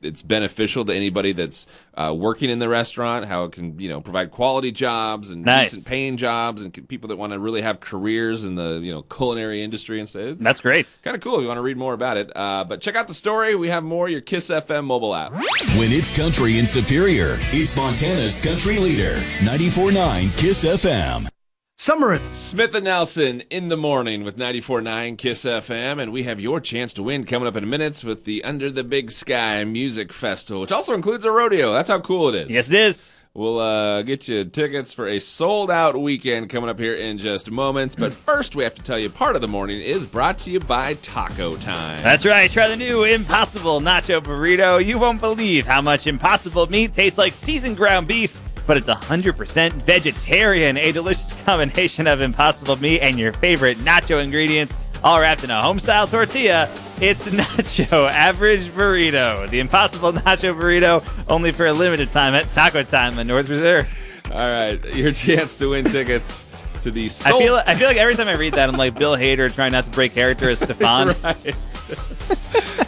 it's 0.07 0.23
beneficial 0.23 0.85
to 0.87 0.95
anybody 0.95 1.33
that's 1.33 1.67
uh, 1.95 2.15
working 2.17 2.49
in 2.51 2.59
the 2.59 2.69
restaurant. 2.69 3.27
How 3.27 3.45
it 3.45 3.53
can 3.53 3.79
you 3.79 3.89
know 3.89 4.01
provide 4.01 4.31
quality 4.31 4.71
jobs 4.73 5.31
and 5.31 5.45
Nice. 5.45 5.71
decent 5.73 5.87
paying 5.87 6.17
jobs, 6.17 6.63
and 6.63 6.75
c- 6.75 6.81
people 6.83 7.09
that 7.09 7.17
want 7.17 7.33
to 7.33 7.39
really 7.39 7.63
have 7.63 7.81
careers 7.81 8.45
in 8.45 8.55
the 8.55 8.81
you 8.83 8.93
know 8.93 9.03
culinary 9.03 9.63
industry 9.63 9.99
and 10.01 10.09
stuff. 10.09 10.23
It's 10.23 10.43
That's 10.43 10.61
great. 10.61 10.95
kind 11.03 11.15
of 11.17 11.23
cool 11.23 11.37
if 11.37 11.43
you 11.43 11.49
want 11.49 11.59
to 11.59 11.63
read 11.63 11.77
more 11.77 11.93
about 11.95 12.17
it. 12.17 12.31
Uh, 12.35 12.65
but 12.65 12.81
check 12.81 12.95
out 12.97 13.09
the 13.09 13.15
story. 13.15 13.55
We 13.55 13.69
have 13.69 13.83
more 13.85 14.09
your 14.09 14.21
Kiss 14.23 14.49
FM 14.49 14.85
mobile 14.85 15.15
app. 15.15 15.33
When 15.33 15.91
it's 15.93 16.17
country 16.17 16.59
in 16.59 16.67
Superior, 16.67 17.37
it's 17.53 17.77
Montana's 17.77 18.41
country 18.43 18.79
leader, 18.79 19.15
94.9 19.45 20.37
Kiss 20.39 20.65
FM. 20.65 21.29
Summer 21.79 22.19
Smith 22.33 22.75
and 22.75 22.87
Nelson 22.87 23.43
in 23.51 23.69
the 23.69 23.77
morning 23.77 24.25
with 24.25 24.39
94.9 24.39 25.19
Kiss 25.19 25.45
FM, 25.45 26.01
and 26.01 26.11
we 26.11 26.23
have 26.23 26.41
your 26.41 26.59
chance 26.59 26.95
to 26.95 27.03
win 27.03 27.25
coming 27.25 27.47
up 27.47 27.55
in 27.55 27.69
minutes 27.69 28.03
with 28.03 28.25
the 28.25 28.43
Under 28.45 28.71
the 28.71 28.83
Big 28.83 29.11
Sky 29.11 29.63
Music 29.63 30.11
Festival, 30.11 30.63
which 30.63 30.73
also 30.73 30.95
includes 30.95 31.27
a 31.27 31.31
rodeo. 31.31 31.75
That's 31.75 31.91
how 31.91 32.01
cool 32.01 32.31
it 32.31 32.47
is. 32.47 32.51
Yes, 32.51 32.71
it 32.71 32.77
is. 32.77 33.15
We'll 33.35 33.59
uh, 33.59 34.01
get 34.01 34.27
you 34.27 34.47
tickets 34.47 34.95
for 34.95 35.07
a 35.07 35.19
sold 35.19 35.71
out 35.71 36.01
weekend 36.01 36.49
coming 36.49 36.71
up 36.71 36.81
here 36.81 36.95
in 36.95 37.19
just 37.19 37.51
moments. 37.51 37.95
But 37.95 38.15
first, 38.27 38.57
we 38.57 38.65
have 38.65 38.73
to 38.77 38.83
tell 38.83 38.99
you 38.99 39.11
part 39.11 39.37
of 39.37 39.43
the 39.43 39.49
morning 39.49 39.83
is 39.83 40.07
brought 40.07 40.39
to 40.39 40.51
you 40.51 40.61
by 40.61 40.95
Taco 40.95 41.57
Time. 41.57 42.03
That's 42.03 42.25
right. 42.25 42.51
Try 42.51 42.69
the 42.69 42.77
new 42.77 43.05
Impossible 43.05 43.83
Nacho 43.83 44.23
Burrito. 44.23 44.83
You 44.83 44.99
won't 44.99 45.21
believe 45.21 45.67
how 45.67 45.83
much 45.83 46.07
Impossible 46.07 46.67
meat 46.71 46.95
tastes 46.95 47.19
like 47.19 47.35
seasoned 47.35 47.77
ground 47.77 48.09
beef, 48.09 48.41
but 48.67 48.77
it's 48.77 48.89
100% 48.89 49.73
vegetarian. 49.73 50.77
A 50.77 50.93
delicious 50.93 51.33
combination 51.45 52.07
of 52.07 52.21
Impossible 52.21 52.77
meat 52.77 53.01
and 53.01 53.19
your 53.19 53.33
favorite 53.33 53.79
nacho 53.79 54.23
ingredients, 54.23 54.77
all 55.05 55.21
wrapped 55.21 55.45
in 55.45 55.51
a 55.51 55.61
home-style 55.61 56.07
tortilla. 56.07 56.69
It's 57.01 57.29
Nacho 57.31 58.11
Average 58.11 58.69
Burrito. 58.69 59.49
The 59.51 59.61
Impossible 59.61 60.13
Nacho 60.13 60.59
Burrito, 60.59 61.05
only 61.29 61.53
for 61.53 61.67
a 61.67 61.73
limited 61.73 62.11
time 62.11 62.35
at 62.35 62.51
Taco 62.53 62.83
Time 62.83 63.19
in 63.19 63.27
North 63.27 63.49
Reserve. 63.49 63.87
All 64.31 64.39
right, 64.41 64.83
your 64.95 65.13
chance 65.13 65.55
to 65.57 65.69
win 65.71 65.85
tickets 65.85 66.45
to 66.83 66.91
the 66.91 67.07
I 67.25 67.39
feel 67.39 67.61
I 67.67 67.75
feel 67.75 67.87
like 67.87 67.97
every 67.97 68.15
time 68.15 68.29
I 68.29 68.35
read 68.35 68.55
that, 68.55 68.69
I'm 68.69 68.77
like 68.77 68.99
Bill 68.99 69.17
Hader 69.17 69.53
trying 69.55 69.73
not 69.73 69.85
to 69.85 69.91
break 69.91 70.15
character 70.15 70.49
as 70.51 70.59
Stefan. 70.61 71.09
right. 71.23 71.57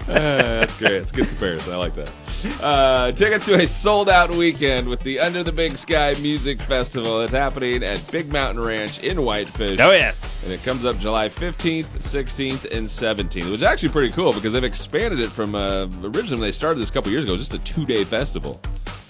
Uh, 0.09 0.61
that's 0.61 0.75
great. 0.77 0.95
It's 0.95 1.11
a 1.11 1.15
good 1.15 1.29
comparison. 1.29 1.75
I 1.75 1.77
like 1.77 1.95
that. 1.95 2.11
Uh, 2.61 3.11
tickets 3.13 3.45
to 3.47 3.55
a 3.55 3.67
sold 3.67 4.09
out 4.09 4.35
weekend 4.35 4.89
with 4.89 5.01
the 5.01 5.19
Under 5.19 5.43
the 5.43 5.51
Big 5.51 5.77
Sky 5.77 6.15
Music 6.21 6.61
Festival. 6.63 7.21
It's 7.23 7.33
happening 7.33 7.83
at 7.83 8.05
Big 8.13 8.33
Mountain 8.33 8.63
Ranch 8.63 9.03
in 9.03 9.23
Whitefish. 9.23 9.81
Oh 9.81 9.91
yes. 9.91 10.45
And 10.45 10.53
it 10.53 10.63
comes 10.63 10.85
up 10.85 10.99
July 10.99 11.29
15th, 11.29 11.87
16th, 11.87 12.77
and 12.77 12.87
17th, 12.87 13.35
which 13.35 13.55
is 13.55 13.63
actually 13.63 13.89
pretty 13.89 14.15
cool 14.15 14.33
because 14.33 14.53
they've 14.53 14.63
expanded 14.63 15.21
it 15.21 15.31
from 15.31 15.55
uh, 15.55 15.87
originally 16.03 16.37
when 16.37 16.41
they 16.43 16.53
started 16.53 16.79
this 16.81 16.91
a 16.91 16.93
couple 16.93 17.11
years 17.11 17.25
ago, 17.25 17.37
just 17.37 17.55
a 17.55 17.59
two 17.61 17.85
day 17.85 18.05
festival. 18.05 18.61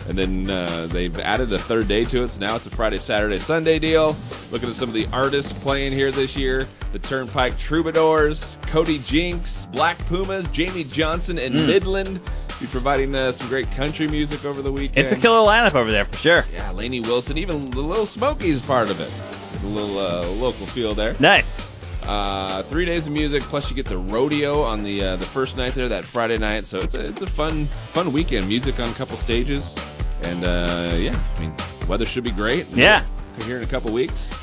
And 0.09 0.17
then 0.17 0.49
uh, 0.49 0.87
they've 0.87 1.19
added 1.19 1.53
a 1.53 1.59
third 1.59 1.87
day 1.87 2.05
to 2.07 2.23
it, 2.23 2.29
so 2.29 2.41
now 2.41 2.57
it's 2.57 2.65
a 2.65 2.71
Friday, 2.71 2.99
Saturday, 2.99 3.39
Sunday 3.39 3.79
deal. 3.79 4.17
Looking 4.51 4.71
at 4.71 4.75
some 4.75 4.89
of 4.89 4.95
the 4.95 5.07
artists 5.13 5.53
playing 5.53 5.93
here 5.93 6.11
this 6.11 6.35
year 6.35 6.67
the 6.93 6.99
Turnpike 6.99 7.59
Troubadours, 7.59 8.57
Cody 8.63 8.99
Jinks, 9.01 9.67
Black 9.67 9.99
Pumas, 10.07 10.49
Jamey 10.49 10.91
Johnson, 10.91 11.39
and 11.39 11.55
Midland. 11.55 12.21
Be 12.61 12.67
providing 12.67 13.15
uh, 13.15 13.31
some 13.31 13.49
great 13.49 13.71
country 13.73 14.09
music 14.09 14.45
over 14.45 14.63
the 14.63 14.73
weekend. 14.73 14.99
It's 14.99 15.13
a 15.13 15.17
killer 15.17 15.47
lineup 15.47 15.75
over 15.75 15.91
there 15.93 16.05
for 16.05 16.17
sure. 16.17 16.45
Yeah, 16.53 16.71
Lainey 16.73 17.01
Wilson, 17.01 17.39
even 17.39 17.71
the 17.71 17.81
Little 17.81 18.07
Smokies 18.07 18.63
part 18.67 18.91
of 18.91 19.01
it. 19.01 19.63
A 19.63 19.67
little 19.67 19.99
uh, 19.99 20.27
local 20.41 20.67
feel 20.67 20.95
there. 20.95 21.15
Nice. 21.21 21.65
Uh, 22.03 22.63
three 22.65 22.85
days 22.85 23.07
of 23.07 23.13
music, 23.13 23.43
plus 23.43 23.69
you 23.71 23.77
get 23.77 23.85
the 23.87 23.99
rodeo 23.99 24.63
on 24.63 24.83
the 24.83 25.03
uh, 25.05 25.17
the 25.17 25.27
first 25.27 25.57
night 25.57 25.75
there, 25.75 25.89
that 25.89 26.05
Friday 26.05 26.39
night. 26.39 26.67
So 26.67 26.79
it's 26.79 26.95
a 26.95 27.07
it's 27.07 27.23
a 27.23 27.27
fun 27.27 27.67
fun 27.67 28.13
weekend. 28.13 28.49
Music 28.49 28.81
on 28.81 28.89
a 28.89 28.95
couple 28.95 29.17
stages, 29.17 29.77
and 30.23 30.45
uh, 30.45 30.95
yeah, 30.97 31.21
I 31.37 31.41
mean 31.41 31.55
weather 31.87 32.07
should 32.07 32.25
be 32.25 32.31
great. 32.31 32.67
Yeah. 32.69 33.05
here 33.45 33.59
in 33.59 33.63
a 33.63 33.67
couple 33.67 33.93
weeks. 33.93 34.35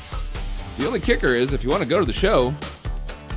The 0.78 0.86
only 0.86 1.00
kicker 1.00 1.34
is 1.34 1.52
if 1.54 1.64
you 1.64 1.70
want 1.70 1.82
to 1.82 1.88
go 1.88 1.98
to 1.98 2.04
the 2.06 2.12
show, 2.12 2.54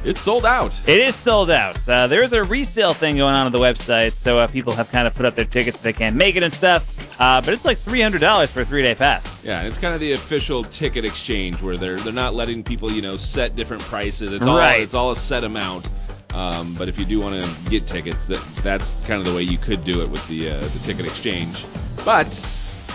it's 0.06 0.22
sold 0.22 0.46
out. 0.46 0.74
It 0.88 1.00
is 1.00 1.16
sold 1.16 1.50
out. 1.52 1.78
Uh, 1.88 2.08
there 2.08 2.24
is 2.24 2.34
a 2.34 2.44
resale 2.44 2.94
thing 2.94 3.18
going 3.18 3.34
on 3.36 3.46
on 3.46 3.52
the 3.52 3.60
website, 3.60 4.14
so 4.16 4.38
uh, 4.40 4.48
people 4.48 4.74
have 4.74 4.90
kind 4.92 5.08
of 5.08 5.14
put 5.16 5.26
up 5.26 5.36
their 5.36 5.46
tickets 5.46 5.78
if 5.78 5.84
they 5.84 5.94
can't 5.94 6.16
make 6.16 6.36
it 6.36 6.44
and 6.44 6.54
stuff. 6.54 6.96
Uh, 7.22 7.42
but 7.42 7.54
it's 7.54 7.66
like 7.66 7.78
three 7.78 8.02
hundred 8.02 8.22
dollars 8.22 8.50
for 8.50 8.62
a 8.62 8.66
three 8.66 8.82
day 8.82 8.96
pass. 8.96 9.44
Yeah, 9.44 9.64
it's 9.64 9.78
kind 9.78 9.94
of 9.94 10.00
the 10.00 10.14
official 10.14 10.64
ticket 10.64 11.04
exchange 11.06 11.62
where 11.62 11.76
they're 11.78 11.98
they're 11.98 12.14
not 12.14 12.34
letting 12.34 12.64
people 12.64 12.92
you 12.92 13.02
know 13.02 13.18
set 13.18 13.56
different 13.56 13.82
prices. 13.84 14.32
It's 14.32 14.46
all 14.48 14.58
Right. 14.58 14.82
it's 14.82 14.94
all 14.94 15.12
a 15.12 15.16
set 15.16 15.44
amount. 15.44 15.90
Um, 16.34 16.76
but 16.76 16.88
if 16.88 17.00
you 17.00 17.06
do 17.06 17.20
want 17.20 17.44
to 17.44 17.70
get 17.72 17.88
tickets, 17.88 18.26
that 18.28 18.42
that's 18.64 19.06
kind 19.06 19.20
of 19.20 19.26
the 19.26 19.34
way 19.36 19.42
you 19.44 19.58
could 19.58 19.84
do 19.84 20.02
it 20.02 20.10
with 20.10 20.26
the 20.28 20.52
uh, 20.52 20.60
the 20.60 20.80
ticket 20.86 21.06
exchange. 21.06 21.66
But 22.06 22.28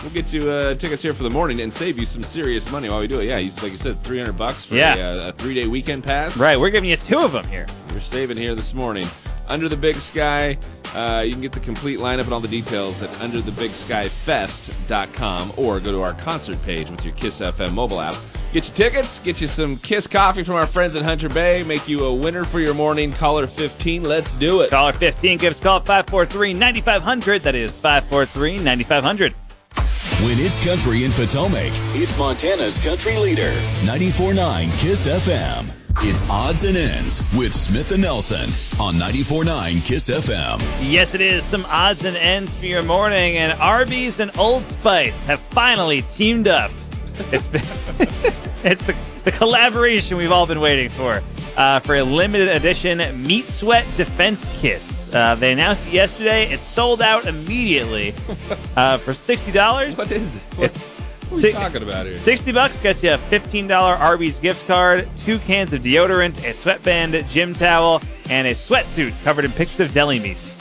we'll 0.04 0.12
get 0.12 0.32
you 0.32 0.48
uh, 0.50 0.74
tickets 0.74 1.02
here 1.02 1.14
for 1.14 1.22
the 1.24 1.30
morning 1.30 1.60
and 1.62 1.72
save 1.72 1.98
you 1.98 2.06
some 2.06 2.22
serious 2.22 2.70
money 2.70 2.88
while 2.88 3.00
we 3.00 3.08
do 3.08 3.18
it. 3.20 3.24
Yeah, 3.24 3.38
he's 3.38 3.60
like 3.62 3.72
you 3.72 3.78
said, 3.78 4.00
three 4.04 4.18
hundred 4.18 4.36
bucks 4.36 4.64
for 4.64 4.76
Yeah. 4.76 4.94
a, 4.94 5.26
uh, 5.26 5.30
a 5.30 5.32
three 5.32 5.54
day 5.54 5.66
weekend 5.66 6.04
pass. 6.04 6.36
Right, 6.36 6.58
we're 6.60 6.70
giving 6.70 6.90
you 6.90 6.96
two 6.96 7.18
of 7.18 7.32
them 7.32 7.46
here. 7.48 7.66
You're 7.90 8.00
saving 8.00 8.36
here 8.36 8.54
this 8.54 8.72
morning. 8.74 9.08
Under 9.46 9.68
the 9.68 9.76
Big 9.76 9.96
Sky, 9.96 10.56
uh, 10.94 11.22
you 11.26 11.32
can 11.32 11.42
get 11.42 11.52
the 11.52 11.60
complete 11.60 11.98
lineup 11.98 12.24
and 12.24 12.32
all 12.32 12.40
the 12.40 12.48
details 12.48 13.02
at 13.02 13.10
underthebigskyfest.com 13.20 15.52
or 15.56 15.80
go 15.80 15.92
to 15.92 16.00
our 16.02 16.14
concert 16.14 16.62
page 16.62 16.90
with 16.90 17.04
your 17.04 17.12
Kiss 17.14 17.40
FM 17.40 17.72
mobile 17.74 18.00
app. 18.00 18.14
Get 18.54 18.66
your 18.68 18.74
tickets, 18.74 19.18
get 19.18 19.40
you 19.42 19.46
some 19.46 19.76
Kiss 19.76 20.06
coffee 20.06 20.44
from 20.44 20.54
our 20.54 20.66
friends 20.66 20.96
at 20.96 21.02
Hunter 21.02 21.28
Bay, 21.28 21.62
make 21.64 21.86
you 21.88 22.04
a 22.04 22.14
winner 22.14 22.44
for 22.44 22.58
your 22.60 22.72
morning. 22.72 23.12
Caller 23.12 23.46
15, 23.46 24.02
let's 24.04 24.32
do 24.32 24.62
it. 24.62 24.70
Caller 24.70 24.92
15, 24.92 25.36
give 25.38 25.50
us 25.52 25.60
call 25.60 25.76
at 25.78 25.84
543-9500. 26.06 27.42
That 27.42 27.54
is 27.54 27.70
543-9500. 27.72 29.34
When 30.24 30.38
it's 30.38 30.56
country 30.64 31.04
in 31.04 31.12
Potomac, 31.12 31.68
it's 31.92 32.18
Montana's 32.18 32.82
country 32.82 33.14
leader, 33.18 33.52
94.9 33.84 34.64
KISS 34.80 35.28
FM. 35.28 35.76
It's 35.98 36.30
Odds 36.30 36.64
and 36.64 36.78
Ends 36.78 37.30
with 37.36 37.52
Smith 37.52 37.92
and 37.92 38.00
Nelson 38.00 38.48
on 38.80 38.94
94.9 38.94 39.86
KISS 39.86 40.30
FM. 40.30 40.90
Yes, 40.90 41.14
it 41.14 41.20
is. 41.20 41.44
Some 41.44 41.66
odds 41.66 42.06
and 42.06 42.16
ends 42.16 42.56
for 42.56 42.64
your 42.64 42.82
morning, 42.82 43.36
and 43.36 43.52
Arby's 43.60 44.18
and 44.18 44.34
Old 44.38 44.62
Spice 44.62 45.24
have 45.24 45.40
finally 45.40 46.00
teamed 46.10 46.48
up. 46.48 46.70
It's 47.30 47.46
been, 47.46 47.60
it's 48.64 48.82
the, 48.82 49.30
the 49.30 49.30
collaboration 49.30 50.16
we've 50.16 50.32
all 50.32 50.46
been 50.46 50.60
waiting 50.60 50.88
for 50.88 51.22
uh, 51.56 51.78
for 51.80 51.96
a 51.96 52.02
limited 52.02 52.48
edition 52.48 52.98
meat 53.22 53.46
sweat 53.46 53.86
defense 53.96 54.50
kits. 54.60 55.14
Uh, 55.14 55.34
they 55.36 55.52
announced 55.52 55.88
it 55.88 55.94
yesterday. 55.94 56.44
It 56.50 56.60
sold 56.60 57.00
out 57.02 57.26
immediately 57.26 58.14
uh, 58.76 58.98
for 58.98 59.12
sixty 59.12 59.52
dollars. 59.52 59.96
What 59.96 60.10
is 60.10 60.48
it? 60.48 60.54
What, 60.58 60.64
It's 60.70 60.86
what 60.88 61.30
are 61.30 61.34
we 61.36 61.40
si- 61.40 61.52
talking 61.52 61.82
about 61.82 62.06
here? 62.06 62.14
60 62.16 62.52
bucks 62.52 62.76
gets 62.78 63.02
you 63.02 63.14
a 63.14 63.18
$15 63.18 63.70
Arby's 63.98 64.38
gift 64.38 64.66
card, 64.66 65.08
two 65.16 65.38
cans 65.38 65.72
of 65.72 65.80
deodorant, 65.80 66.44
a 66.48 66.52
sweatband, 66.52 67.26
gym 67.28 67.54
towel, 67.54 68.02
and 68.28 68.46
a 68.46 68.50
sweatsuit 68.54 69.24
covered 69.24 69.46
in 69.46 69.50
pictures 69.52 69.80
of 69.80 69.92
deli 69.92 70.20
meats. 70.20 70.60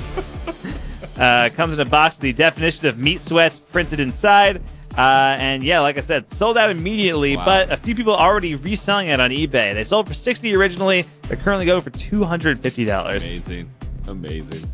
uh, 1.19 1.49
comes 1.55 1.73
in 1.73 1.79
a 1.85 1.89
box 1.89 2.15
with 2.15 2.21
the 2.21 2.33
definition 2.33 2.87
of 2.87 2.97
meat 2.97 3.19
sweats 3.19 3.59
printed 3.59 3.99
inside. 3.99 4.61
Uh, 4.97 5.35
and 5.39 5.63
yeah, 5.63 5.79
like 5.79 5.97
I 5.97 6.01
said, 6.01 6.29
sold 6.31 6.57
out 6.57 6.69
immediately, 6.69 7.35
Wow. 7.35 7.45
but 7.45 7.71
a 7.73 7.77
few 7.77 7.95
people 7.95 8.13
already 8.13 8.55
reselling 8.55 9.07
it 9.07 9.19
on 9.19 9.31
eBay. 9.31 9.73
They 9.73 9.83
sold 9.83 10.07
for 10.07 10.13
60 10.13 10.55
originally. 10.55 11.05
They're 11.27 11.37
currently 11.37 11.65
going 11.65 11.81
for 11.81 11.89
$250. 11.89 13.17
Amazing. 13.17 13.69
Amazing. 14.07 14.69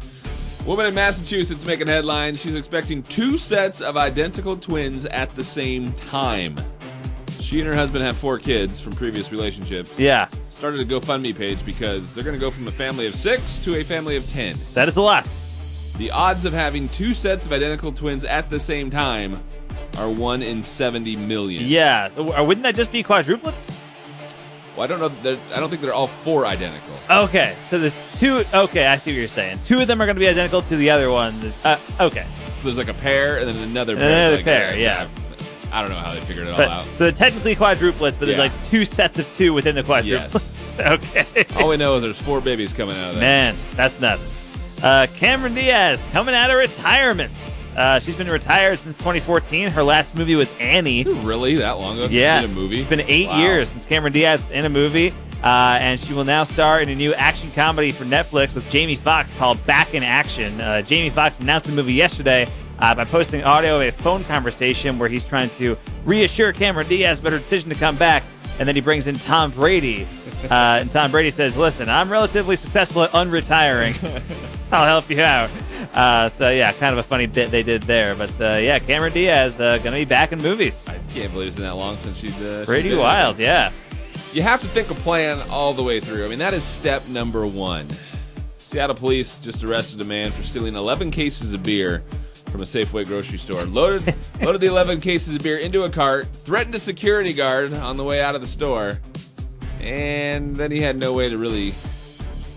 Woman 0.67 0.87
in 0.87 0.93
Massachusetts 0.95 1.65
making 1.65 1.87
headlines. 1.87 2.41
She's 2.41 2.55
expecting 2.55 3.01
two 3.03 3.37
sets 3.37 3.79
of 3.81 3.95
identical 3.97 4.55
twins 4.57 5.05
at 5.05 5.33
the 5.35 5.43
same 5.43 5.91
time. 5.93 6.55
She 7.39 7.59
and 7.59 7.67
her 7.69 7.73
husband 7.75 8.03
have 8.03 8.17
four 8.17 8.37
kids 8.37 8.79
from 8.79 8.93
previous 8.93 9.31
relationships. 9.31 9.97
Yeah, 9.97 10.27
Started 10.51 10.81
a 10.81 10.85
GoFundMe 10.85 11.35
page 11.35 11.65
because 11.65 12.13
they're 12.13 12.23
going 12.25 12.35
to 12.35 12.39
go 12.39 12.51
from 12.51 12.67
a 12.67 12.71
family 12.71 13.07
of 13.07 13.15
six 13.15 13.63
to 13.63 13.75
a 13.79 13.83
family 13.83 14.17
of 14.17 14.27
ten. 14.29 14.55
that 14.73 14.87
is 14.89 14.97
a 14.97 15.01
lot. 15.01 15.25
The 15.97 16.11
odds 16.11 16.45
of 16.45 16.53
having 16.53 16.87
two 16.89 17.13
sets 17.13 17.45
of 17.45 17.51
identical 17.51 17.91
twins 17.91 18.23
at 18.23 18.49
the 18.49 18.59
same 18.59 18.89
time 18.89 19.41
are 19.97 20.09
one 20.09 20.41
in 20.41 20.63
70 20.63 21.15
million. 21.17 21.65
Yeah, 21.65 22.09
so, 22.09 22.33
uh, 22.33 22.43
wouldn't 22.43 22.63
that 22.63 22.75
just 22.75 22.91
be 22.91 23.03
quadruplets? 23.03 23.81
Well, 24.75 24.83
I 24.85 24.87
don't 24.87 24.99
know. 24.99 25.09
they're- 25.09 25.37
I 25.53 25.59
don't 25.59 25.69
think 25.69 25.81
they're 25.81 25.93
all 25.93 26.07
four 26.07 26.45
identical. 26.45 26.93
Okay, 27.09 27.53
so 27.65 27.79
there's 27.79 28.01
two. 28.15 28.45
Okay, 28.53 28.87
I 28.87 28.95
see 28.95 29.11
what 29.11 29.17
you're 29.19 29.27
saying. 29.27 29.59
Two 29.65 29.79
of 29.81 29.87
them 29.87 30.01
are 30.01 30.05
going 30.05 30.15
to 30.15 30.19
be 30.21 30.27
identical 30.29 30.61
to 30.61 30.75
the 30.77 30.89
other 30.89 31.09
one. 31.11 31.33
Uh, 31.65 31.75
okay, 31.99 32.25
So 32.55 32.63
there's 32.65 32.77
like 32.77 32.87
a 32.87 32.93
pair 32.93 33.39
and 33.39 33.51
then 33.51 33.61
another 33.69 33.93
And 33.93 34.01
pair. 34.01 34.19
another 34.19 34.35
like, 34.37 34.45
pair, 34.45 34.77
yeah. 34.77 35.07
I 35.71 35.81
don't 35.81 35.91
know 35.91 35.97
how 35.97 36.11
they 36.11 36.21
figured 36.21 36.47
it 36.47 36.51
all 36.51 36.57
but 36.57 36.67
out. 36.69 36.83
so 36.95 37.03
they're 37.03 37.11
technically 37.11 37.55
quadruplets, 37.55 38.17
but 38.17 38.21
there's 38.21 38.37
like 38.39 38.53
two 38.63 38.85
sets 38.85 39.19
of 39.19 39.31
two 39.33 39.53
within 39.53 39.75
the 39.75 39.83
quadruplets. 39.83 40.77
Yes. 40.77 40.77
okay, 40.79 41.45
All 41.57 41.67
we 41.69 41.77
know 41.77 41.95
is 41.95 42.01
there's 42.01 42.19
four 42.21 42.39
babies 42.41 42.71
coming 42.73 42.95
out 42.97 43.09
of 43.09 43.15
that. 43.15 43.21
man, 43.21 43.55
that's 43.75 43.99
nuts. 43.99 44.35
Uh, 44.83 45.07
Cameron 45.17 45.53
Diaz 45.53 46.01
coming 46.11 46.33
out 46.35 46.49
of 46.51 46.57
retirement. 46.57 47.31
Uh, 47.75 47.99
she's 47.99 48.15
been 48.15 48.27
retired 48.29 48.77
since 48.79 48.97
2014. 48.97 49.69
Her 49.69 49.83
last 49.83 50.17
movie 50.17 50.35
was 50.35 50.55
Annie. 50.59 51.03
Really? 51.03 51.55
That 51.55 51.79
long 51.79 51.97
ago? 51.99 52.07
Yeah, 52.09 52.41
did 52.41 52.51
a 52.51 52.53
movie? 52.53 52.79
It's 52.81 52.89
been 52.89 53.01
eight 53.07 53.27
Wow. 53.27 53.39
years 53.39 53.69
since 53.69 53.85
Cameron 53.85 54.11
Diaz 54.13 54.43
in 54.51 54.65
a 54.65 54.69
movie, 54.69 55.13
uh, 55.43 55.77
and 55.79 55.99
she 55.99 56.13
will 56.13 56.25
now 56.25 56.43
star 56.43 56.81
in 56.81 56.89
a 56.89 56.95
new 56.95 57.13
action 57.13 57.49
comedy 57.55 57.91
for 57.91 58.05
Netflix 58.05 58.53
with 58.55 58.69
Jamie 58.69 58.95
Foxx 58.95 59.33
called 59.35 59.63
Back 59.65 59.93
in 59.93 60.03
Action. 60.03 60.59
Uh, 60.59 60.81
Jamie 60.81 61.09
Foxx 61.09 61.39
announced 61.39 61.67
the 61.67 61.71
movie 61.73 61.93
yesterday 61.93 62.47
uh, 62.79 62.95
by 62.95 63.05
posting 63.05 63.43
audio 63.43 63.75
of 63.75 63.81
a 63.81 63.91
phone 63.91 64.23
conversation 64.23 64.97
where 64.97 65.07
he's 65.09 65.23
trying 65.25 65.49
to 65.51 65.77
reassure 66.05 66.51
Cameron 66.51 66.87
Diaz 66.87 67.19
about 67.19 67.33
her 67.33 67.39
decision 67.39 67.69
to 67.69 67.75
come 67.75 67.95
back, 67.95 68.23
and 68.59 68.67
then 68.67 68.75
he 68.75 68.81
brings 68.81 69.07
in 69.07 69.15
Tom 69.15 69.51
Brady, 69.51 70.05
uh, 70.51 70.79
and 70.81 70.91
Tom 70.91 71.09
Brady 71.11 71.31
says, 71.31 71.57
"Listen, 71.57 71.89
I'm 71.89 72.11
relatively 72.11 72.55
successful 72.55 73.03
at 73.03 73.11
unretiring." 73.11 73.95
I'll 74.71 74.85
help 74.85 75.09
you 75.09 75.21
out. 75.21 75.49
Uh, 75.95 76.29
so 76.29 76.51
yeah, 76.51 76.71
kind 76.73 76.93
of 76.93 76.99
a 76.99 77.03
funny 77.03 77.25
bit 77.25 77.49
they 77.49 77.63
did 77.63 77.83
there, 77.83 78.13
but 78.13 78.29
uh, 78.39 78.57
yeah, 78.57 78.77
Cameron 78.77 79.13
Diaz 79.13 79.59
uh, 79.59 79.79
gonna 79.79 79.97
be 79.97 80.05
back 80.05 80.31
in 80.31 80.39
movies. 80.39 80.87
I 80.87 80.99
can't 81.11 81.31
believe 81.31 81.47
it's 81.47 81.55
been 81.55 81.65
that 81.65 81.75
long 81.75 81.97
since 81.97 82.19
she's 82.19 82.39
uh, 82.41 82.59
she's 82.59 82.65
Pretty 82.67 82.93
wild, 82.95 83.39
yeah. 83.39 83.71
You 84.31 84.43
have 84.43 84.61
to 84.61 84.67
think 84.67 84.91
a 84.91 84.95
plan 84.95 85.39
all 85.49 85.73
the 85.73 85.81
way 85.81 85.99
through. 85.99 86.23
I 86.25 86.29
mean, 86.29 86.37
that 86.37 86.53
is 86.53 86.63
step 86.63 87.07
number 87.07 87.47
one. 87.47 87.87
Seattle 88.57 88.95
police 88.95 89.39
just 89.39 89.63
arrested 89.63 89.99
a 90.01 90.05
man 90.05 90.31
for 90.31 90.43
stealing 90.43 90.75
11 90.75 91.09
cases 91.09 91.53
of 91.53 91.63
beer 91.63 92.03
from 92.51 92.61
a 92.61 92.65
Safeway 92.65 93.05
grocery 93.05 93.37
store. 93.37 93.63
Loaded 93.65 94.15
loaded 94.41 94.61
the 94.61 94.67
11 94.67 94.99
cases 95.01 95.35
of 95.35 95.41
beer 95.43 95.57
into 95.57 95.83
a 95.83 95.89
cart, 95.89 96.27
threatened 96.33 96.75
a 96.75 96.79
security 96.79 97.33
guard 97.33 97.73
on 97.73 97.95
the 97.97 98.03
way 98.03 98.21
out 98.21 98.35
of 98.35 98.41
the 98.41 98.47
store, 98.47 98.99
and 99.81 100.55
then 100.55 100.71
he 100.71 100.79
had 100.81 100.97
no 100.97 101.13
way 101.13 101.29
to 101.29 101.37
really 101.37 101.71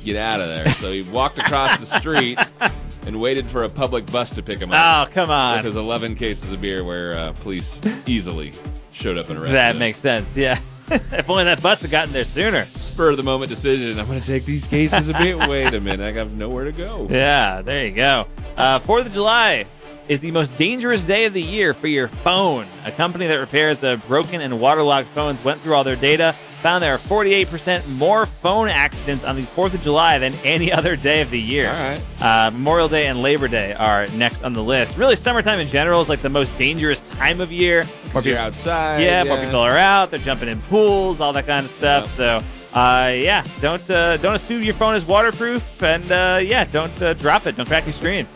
get 0.05 0.17
out 0.17 0.41
of 0.41 0.49
there. 0.49 0.69
So 0.69 0.93
he 0.93 1.03
walked 1.11 1.39
across 1.39 1.79
the 1.79 1.87
street 1.87 2.39
and 3.07 3.21
waited 3.21 3.47
for 3.47 3.65
a 3.65 3.69
public 3.69 4.07
bus 4.11 4.31
to 4.31 4.43
pick 4.43 4.59
him 4.59 4.73
up. 4.73 5.09
Oh, 5.09 5.13
come 5.13 5.31
on. 5.31 5.65
His 5.65 5.77
11 5.77 6.17
cases 6.17 6.51
of 6.53 6.61
beer, 6.61 6.83
where 6.85 7.17
uh, 7.17 7.33
police 7.33 7.81
easily 8.09 8.53
showed 8.93 9.19
up 9.19 9.29
and 9.29 9.39
arrested 9.39 9.55
That 9.55 9.75
him. 9.75 9.79
makes 9.79 9.99
sense, 9.99 10.37
yeah. 10.37 10.59
if 10.91 11.31
only 11.31 11.45
that 11.45 11.63
bus 11.63 11.81
had 11.83 11.91
gotten 11.91 12.13
there 12.13 12.25
sooner. 12.25 12.65
spur 12.65 13.11
of 13.11 13.17
the 13.17 13.23
moment 13.23 13.49
decision. 13.49 13.99
I'm 13.99 14.07
going 14.07 14.21
to 14.21 14.27
take 14.27 14.45
these 14.45 14.67
cases 14.67 15.09
a 15.09 15.15
bit. 15.15 15.37
Wait 15.49 15.73
a 15.73 15.81
minute, 15.81 16.05
I 16.05 16.13
have 16.19 16.33
nowhere 16.33 16.65
to 16.65 16.73
go. 16.73 17.07
Yeah, 17.09 17.63
there 17.63 17.87
you 17.87 17.95
go. 17.95 18.27
Uh, 18.57 18.79
4th 18.81 19.07
of 19.07 19.13
July 19.13 19.65
is 20.13 20.21
the 20.21 20.31
most 20.31 20.55
dangerous 20.57 21.05
day 21.07 21.25
of 21.25 21.33
the 21.33 21.43
year 21.43 21.73
for 21.75 21.87
your 21.89 22.07
phone. 22.09 22.67
A 22.85 22.93
company 22.93 23.27
that 23.27 23.37
repairs 23.39 23.79
the 23.79 24.01
broken 24.07 24.41
and 24.41 24.61
waterlogged 24.61 25.09
phones 25.09 25.43
went 25.45 25.61
through 25.61 25.75
all 25.75 25.85
their 25.85 25.97
data, 25.97 26.33
found 26.35 26.83
there 26.85 26.95
are 26.95 26.99
48% 26.99 27.99
more 27.99 28.27
phone 28.27 28.69
accidents 28.69 29.25
on 29.25 29.37
the 29.37 29.43
4th 29.43 29.75
of 29.75 29.83
July 29.83 30.19
than 30.19 30.35
any 30.45 30.71
other 30.79 30.95
day 30.97 31.21
of 31.23 31.31
the 31.31 31.41
year. 31.41 31.69
All 31.69 31.75
right. 31.75 32.03
Uh, 32.21 32.51
Memorial 32.53 32.89
Day 32.89 33.07
and 33.07 33.23
Labor 33.23 33.49
Day 33.49 33.73
are 33.75 34.07
next 34.17 34.43
on 34.45 34.53
the 34.53 34.63
list. 34.63 34.97
Really, 34.97 35.17
summertime 35.17 35.59
in 35.61 35.67
general 35.67 36.01
is 36.01 36.09
like 36.09 36.21
the 36.21 36.29
most 36.31 36.57
dangerous 36.59 37.01
time 37.01 37.41
of 37.41 37.51
year. 37.53 37.85
More 38.13 38.23
people- 38.23 38.39
outside. 38.39 39.01
yeah, 39.03 39.25
more 39.25 39.39
people 39.39 39.61
are 39.61 39.77
out. 39.77 40.11
They're 40.11 40.19
jumping 40.21 40.49
in 40.51 40.61
pools, 40.63 41.21
all 41.21 41.33
that 41.33 41.47
kind 41.47 41.65
of 41.65 41.71
stuff. 41.73 42.15
So, 42.17 42.43
uh, 42.75 43.13
yeah, 43.15 43.43
don't 43.61 43.91
uh, 43.91 44.17
don't 44.19 44.35
assume 44.35 44.63
your 44.63 44.75
phone 44.75 44.95
is 44.95 45.05
waterproof, 45.05 45.83
and 45.83 46.11
uh, 46.13 46.39
yeah, 46.43 46.65
don't 46.65 47.01
uh, 47.03 47.15
drop 47.15 47.47
it. 47.47 47.57
Don't 47.57 47.67
crack 47.67 47.85
your 47.87 47.93
screen. 47.93 48.27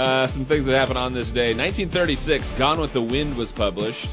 Uh, 0.00 0.26
some 0.26 0.46
things 0.46 0.64
that 0.64 0.74
happened 0.74 0.96
on 0.96 1.12
this 1.12 1.30
day. 1.30 1.52
1936, 1.52 2.52
Gone 2.52 2.80
with 2.80 2.94
the 2.94 3.02
Wind 3.02 3.36
was 3.36 3.52
published. 3.52 4.08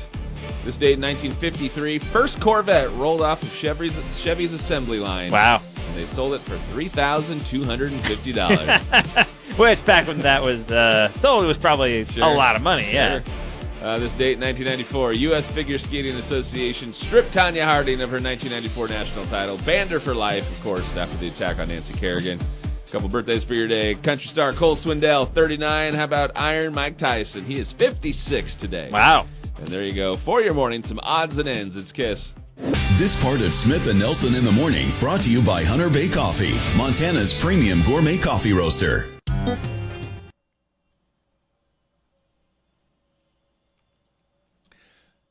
This 0.65 0.75
date 0.75 0.99
1953, 0.99 1.97
first 1.97 2.41
Corvette 2.41 2.91
rolled 2.95 3.21
off 3.21 3.41
of 3.41 3.49
Chevy's, 3.53 3.97
Chevy's 4.19 4.51
assembly 4.51 4.99
line. 4.99 5.31
Wow. 5.31 5.61
And 5.63 5.95
they 5.95 6.03
sold 6.03 6.33
it 6.33 6.41
for 6.41 6.57
$3,250. 6.77 9.33
Which 9.57 9.85
back 9.85 10.09
when 10.09 10.19
that 10.19 10.43
was 10.43 10.69
uh, 10.69 11.07
sold, 11.07 11.45
it 11.45 11.47
was 11.47 11.57
probably 11.57 12.03
Sure. 12.03 12.25
a 12.25 12.33
lot 12.33 12.57
of 12.57 12.61
money. 12.61 12.91
Yeah. 12.91 13.21
Sure. 13.21 13.33
Uh, 13.81 13.97
this 13.97 14.13
date, 14.13 14.39
1994, 14.39 15.13
U.S. 15.13 15.49
Figure 15.49 15.77
Skating 15.77 16.17
Association 16.17 16.91
stripped 16.91 17.31
Tonya 17.31 17.63
Harding 17.63 18.01
of 18.01 18.11
her 18.11 18.19
1994 18.19 18.89
national 18.89 19.25
title, 19.27 19.57
banned 19.65 19.89
her 19.91 20.01
for 20.01 20.13
life, 20.13 20.51
of 20.51 20.61
course, 20.65 20.97
after 20.97 21.15
the 21.17 21.29
attack 21.29 21.59
on 21.59 21.69
Nancy 21.69 21.97
Kerrigan. 21.97 22.39
A 22.87 22.89
couple 22.89 23.09
birthdays 23.09 23.43
for 23.43 23.53
your 23.53 23.67
day. 23.67 23.95
Country 23.95 24.29
star 24.29 24.53
Cole 24.53 24.75
Swindell, 24.75 25.27
39. 25.27 25.93
How 25.93 26.05
about 26.05 26.31
Iron 26.37 26.73
Mike 26.73 26.97
Tyson? 26.97 27.43
He 27.43 27.59
is 27.59 27.73
56 27.73 28.55
today. 28.55 28.89
Wow. 28.91 29.25
And 29.57 29.67
there 29.67 29.83
you 29.83 29.91
go. 29.91 30.15
For 30.15 30.41
your 30.41 30.53
morning, 30.53 30.83
some 30.83 30.99
odds 31.03 31.37
and 31.37 31.49
ends. 31.49 31.75
It's 31.75 31.91
Kiss. 31.91 32.33
This 32.55 33.21
part 33.21 33.41
of 33.45 33.53
Smith 33.53 33.89
and 33.89 33.99
Nelson 33.99 34.35
in 34.35 34.45
the 34.45 34.53
morning 34.53 34.87
brought 35.01 35.21
to 35.23 35.31
you 35.31 35.43
by 35.43 35.63
Hunter 35.65 35.89
Bay 35.89 36.07
Coffee, 36.07 36.55
Montana's 36.77 37.39
premium 37.43 37.81
gourmet 37.85 38.17
coffee 38.17 38.53
roaster. 38.53 39.03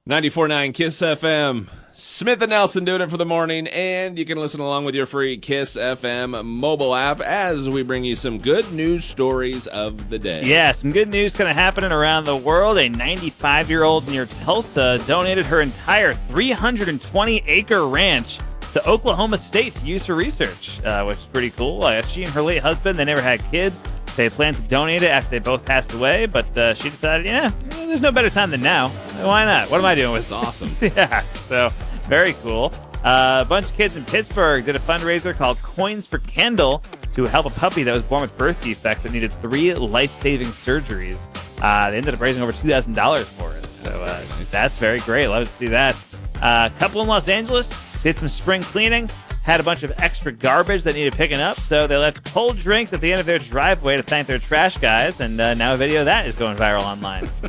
Ninety-four-nine 0.04 0.72
Kiss 0.72 1.00
FM. 1.00 1.68
Smith 1.98 2.42
and 2.42 2.50
Nelson 2.50 2.84
doing 2.84 3.00
it 3.00 3.10
for 3.10 3.16
the 3.16 3.24
morning, 3.24 3.66
and 3.68 4.18
you 4.18 4.26
can 4.26 4.36
listen 4.36 4.60
along 4.60 4.84
with 4.84 4.94
your 4.94 5.06
free 5.06 5.38
Kiss 5.38 5.78
FM 5.78 6.44
mobile 6.44 6.94
app 6.94 7.22
as 7.22 7.70
we 7.70 7.82
bring 7.82 8.04
you 8.04 8.14
some 8.14 8.36
good 8.36 8.70
news 8.70 9.02
stories 9.02 9.66
of 9.68 10.10
the 10.10 10.18
day. 10.18 10.42
Yeah, 10.44 10.72
some 10.72 10.92
good 10.92 11.08
news 11.08 11.34
kind 11.34 11.48
of 11.48 11.56
happening 11.56 11.92
around 11.92 12.24
the 12.24 12.36
world. 12.36 12.76
A 12.76 12.90
95 12.90 13.70
year 13.70 13.82
old 13.82 14.06
near 14.08 14.26
Tulsa 14.26 15.00
donated 15.06 15.46
her 15.46 15.62
entire 15.62 16.12
320 16.12 17.42
acre 17.46 17.88
ranch 17.88 18.40
to 18.72 18.86
Oklahoma 18.86 19.38
State 19.38 19.74
to 19.76 19.86
use 19.86 20.04
for 20.04 20.14
research, 20.14 20.84
uh, 20.84 21.02
which 21.04 21.16
is 21.16 21.24
pretty 21.24 21.48
cool. 21.48 21.82
Uh, 21.82 22.02
she 22.02 22.24
and 22.24 22.32
her 22.34 22.42
late 22.42 22.60
husband, 22.60 22.98
they 22.98 23.06
never 23.06 23.22
had 23.22 23.42
kids. 23.50 23.82
They 24.16 24.28
planned 24.28 24.56
to 24.56 24.62
donate 24.62 25.02
it 25.02 25.10
after 25.10 25.30
they 25.30 25.38
both 25.38 25.64
passed 25.64 25.92
away, 25.94 26.26
but 26.26 26.54
uh, 26.56 26.74
she 26.74 26.90
decided, 26.90 27.26
yeah, 27.26 27.50
there's 27.70 28.00
no 28.02 28.12
better 28.12 28.30
time 28.30 28.50
than 28.50 28.62
now. 28.62 28.88
Why 28.88 29.44
not? 29.44 29.70
What 29.70 29.78
am 29.78 29.86
I 29.86 29.94
doing 29.94 30.12
with 30.12 30.28
That's 30.28 30.62
awesome. 30.62 30.90
yeah, 30.96 31.22
so 31.48 31.72
very 32.06 32.32
cool. 32.42 32.72
Uh, 33.04 33.42
a 33.44 33.48
bunch 33.48 33.66
of 33.66 33.74
kids 33.74 33.96
in 33.96 34.04
Pittsburgh 34.04 34.64
did 34.64 34.74
a 34.74 34.80
fundraiser 34.80 35.34
called 35.36 35.58
Coins 35.62 36.06
for 36.06 36.18
Kendall 36.18 36.82
to 37.14 37.24
help 37.24 37.46
a 37.46 37.50
puppy 37.50 37.82
that 37.84 37.92
was 37.92 38.02
born 38.02 38.22
with 38.22 38.36
birth 38.36 38.60
defects 38.60 39.02
that 39.04 39.12
needed 39.12 39.32
three 39.34 39.72
life-saving 39.74 40.48
surgeries. 40.48 41.18
Uh, 41.62 41.90
they 41.90 41.96
ended 41.98 42.12
up 42.14 42.20
raising 42.20 42.42
over 42.42 42.52
two 42.52 42.68
thousand 42.68 42.94
dollars 42.94 43.28
for 43.28 43.52
it. 43.56 43.64
So 43.66 43.90
uh, 43.90 43.96
That's 44.06 44.28
very 44.28 44.38
nice. 44.40 44.50
that's 44.50 44.78
very 44.78 45.00
great. 45.00 45.28
Love 45.28 45.46
to 45.48 45.54
see 45.54 45.66
that. 45.68 45.96
A 46.42 46.70
couple 46.78 47.00
in 47.00 47.08
Los 47.08 47.28
Angeles 47.28 47.70
did 48.02 48.16
some 48.16 48.28
spring 48.28 48.62
cleaning. 48.62 49.08
Had 49.42 49.60
a 49.60 49.62
bunch 49.62 49.84
of 49.84 49.92
extra 49.98 50.32
garbage 50.32 50.82
that 50.82 50.94
needed 50.96 51.12
picking 51.14 51.38
up, 51.40 51.58
so 51.60 51.86
they 51.86 51.96
left 51.96 52.24
cold 52.34 52.58
drinks 52.58 52.92
at 52.92 53.00
the 53.00 53.12
end 53.12 53.20
of 53.20 53.26
their 53.26 53.38
driveway 53.38 53.96
to 53.96 54.02
thank 54.02 54.26
their 54.26 54.40
trash 54.40 54.76
guys, 54.78 55.20
and 55.20 55.40
uh, 55.40 55.54
now 55.54 55.72
a 55.74 55.76
video 55.76 56.00
of 56.00 56.06
that 56.06 56.26
is 56.26 56.34
going 56.34 56.56
viral 56.56 56.82
online. 56.82 57.28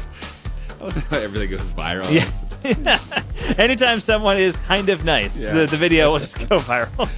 Everything 1.12 1.50
goes 1.50 1.68
viral. 1.72 2.10
Yeah. 2.14 2.30
Anytime 3.58 4.00
someone 4.00 4.38
is 4.38 4.56
kind 4.58 4.90
of 4.90 5.06
nice, 5.06 5.38
Yeah. 5.40 5.54
the, 5.54 5.66
the 5.68 5.78
video 5.78 6.12
will 6.12 6.20
just 6.20 6.48
go 6.50 6.60
viral. 6.60 7.10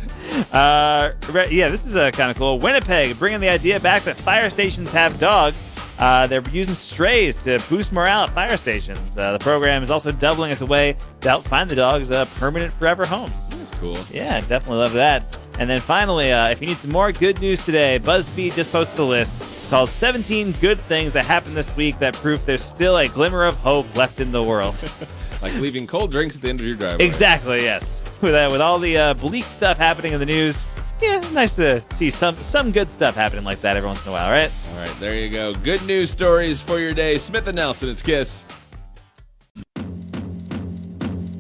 Uh, 0.54 1.12
yeah, 1.50 1.70
this 1.70 1.86
is 1.86 1.96
uh, 1.96 2.12
kind 2.12 2.30
of 2.32 2.38
cool. 2.38 2.60
Winnipeg 2.60 3.18
bringing 3.18 3.40
the 3.40 3.50
idea 3.50 3.80
back 3.80 4.04
that 4.04 4.16
fire 4.18 4.50
stations 4.50 4.94
have 4.94 5.20
dogs. 5.20 5.66
Uh, 5.98 6.28
they're 6.28 6.44
using 6.52 6.76
strays 6.76 7.36
to 7.44 7.62
boost 7.68 7.92
morale 7.92 8.24
at 8.24 8.30
fire 8.30 8.56
stations. 8.56 9.18
Uh, 9.18 9.34
the 9.34 9.40
program 9.40 9.84
is 9.84 9.90
also 9.90 10.12
doubling 10.12 10.50
as 10.52 10.62
a 10.62 10.66
way 10.66 10.96
to 11.22 11.28
help 11.30 11.46
find 11.46 11.70
the 11.70 11.76
dogs 11.76 12.10
uh, 12.12 12.24
permanent 12.36 12.72
forever 12.72 13.06
homes. 13.06 13.32
That's 13.50 13.72
cool. 13.72 13.98
Yeah, 14.12 14.40
definitely 14.42 14.78
love 14.78 14.94
that. 14.94 15.38
And 15.60 15.70
then 15.70 15.82
finally, 15.82 16.32
uh, 16.32 16.50
if 16.50 16.62
you 16.62 16.68
need 16.68 16.78
some 16.78 16.92
more 16.92 17.12
good 17.12 17.42
news 17.42 17.66
today, 17.66 18.00
BuzzFeed 18.02 18.54
just 18.56 18.72
posted 18.72 19.00
a 19.00 19.04
list 19.04 19.70
called 19.70 19.90
17 19.90 20.54
Good 20.62 20.80
Things 20.80 21.12
That 21.12 21.26
Happened 21.26 21.58
This 21.58 21.76
Week 21.76 22.00
That 22.00 22.14
Prove 22.16 22.46
There's 22.46 22.64
Still 22.64 22.98
a 22.98 23.10
Glimmer 23.10 23.44
of 23.44 23.56
Hope 23.58 23.94
Left 23.98 24.22
in 24.22 24.32
the 24.32 24.42
World. 24.42 24.76
Like 25.42 25.54
leaving 25.56 25.88
cold 25.88 26.12
drinks 26.12 26.36
at 26.36 26.42
the 26.42 26.50
end 26.50 26.60
of 26.60 26.66
your 26.66 26.76
driveway. 26.76 27.06
Exactly. 27.06 27.64
Yes. 27.64 27.86
With 28.22 28.34
uh, 28.34 28.50
with 28.52 28.60
all 28.60 28.80
the 28.80 28.98
uh, 28.98 29.14
bleak 29.14 29.46
stuff 29.46 29.78
happening 29.78 30.12
in 30.12 30.20
the 30.20 30.26
news, 30.26 30.60
yeah, 31.02 31.22
nice 31.32 31.56
to 31.56 31.80
see 31.80 32.10
some 32.10 32.36
some 32.36 32.74
good 32.74 32.90
stuff 32.90 33.16
happening 33.16 33.46
like 33.46 33.62
that 33.62 33.78
every 33.78 33.88
once 33.88 34.04
in 34.06 34.10
a 34.10 34.12
while, 34.12 34.30
right? 34.30 34.52
All 34.72 34.80
right, 34.80 35.00
there 35.00 35.18
you 35.18 35.30
go. 35.30 35.54
Good 35.54 35.86
news 35.86 36.12
stories 36.12 36.62
for 36.62 36.80
your 36.80 36.92
day. 36.92 37.18
Smith 37.18 37.48
and 37.48 37.56
Nelson, 37.56 37.88
it's 37.88 38.02
Kiss. 38.02 38.44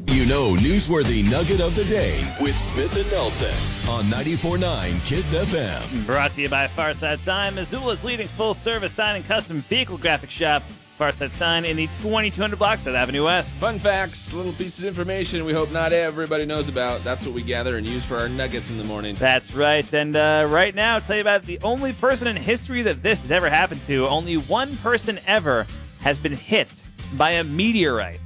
You 0.07 0.25
know, 0.25 0.55
newsworthy 0.59 1.29
nugget 1.29 1.59
of 1.59 1.75
the 1.75 1.85
day 1.89 2.19
with 2.39 2.55
Smith 2.55 2.95
and 2.95 3.11
Nelson 3.11 3.49
on 3.93 4.05
94.9 4.05 5.05
Kiss 5.05 5.33
FM. 5.33 6.05
Brought 6.05 6.31
to 6.33 6.41
you 6.41 6.49
by 6.49 6.67
Farside 6.67 7.19
Sign, 7.19 7.55
Missoula's 7.55 8.03
leading 8.03 8.27
full 8.27 8.53
service 8.53 8.93
sign 8.93 9.17
and 9.17 9.25
custom 9.25 9.59
vehicle 9.61 9.97
graphic 9.97 10.29
shop. 10.29 10.63
Farside 10.99 11.31
Sign 11.31 11.63
in 11.63 11.77
the 11.77 11.87
2200 12.01 12.59
block, 12.59 12.79
South 12.79 12.93
Avenue 12.93 13.23
West. 13.23 13.55
Fun 13.57 13.79
facts, 13.79 14.33
little 14.33 14.51
pieces 14.51 14.79
of 14.81 14.89
information 14.89 15.45
we 15.45 15.53
hope 15.53 15.71
not 15.71 15.93
everybody 15.93 16.45
knows 16.45 16.67
about. 16.67 17.01
That's 17.05 17.25
what 17.25 17.33
we 17.33 17.41
gather 17.41 17.77
and 17.77 17.87
use 17.87 18.05
for 18.05 18.17
our 18.17 18.27
nuggets 18.27 18.69
in 18.69 18.77
the 18.77 18.83
morning. 18.83 19.15
That's 19.15 19.55
right. 19.55 19.91
And 19.93 20.17
uh, 20.17 20.45
right 20.49 20.75
now, 20.75 20.95
I'll 20.95 21.01
tell 21.01 21.15
you 21.15 21.21
about 21.21 21.43
the 21.43 21.57
only 21.61 21.93
person 21.93 22.27
in 22.27 22.35
history 22.35 22.81
that 22.81 23.01
this 23.01 23.21
has 23.21 23.31
ever 23.31 23.49
happened 23.49 23.81
to. 23.83 24.05
Only 24.07 24.35
one 24.35 24.75
person 24.77 25.19
ever 25.25 25.65
has 26.01 26.17
been 26.17 26.33
hit 26.33 26.83
by 27.13 27.31
a 27.31 27.45
meteorite. 27.45 28.19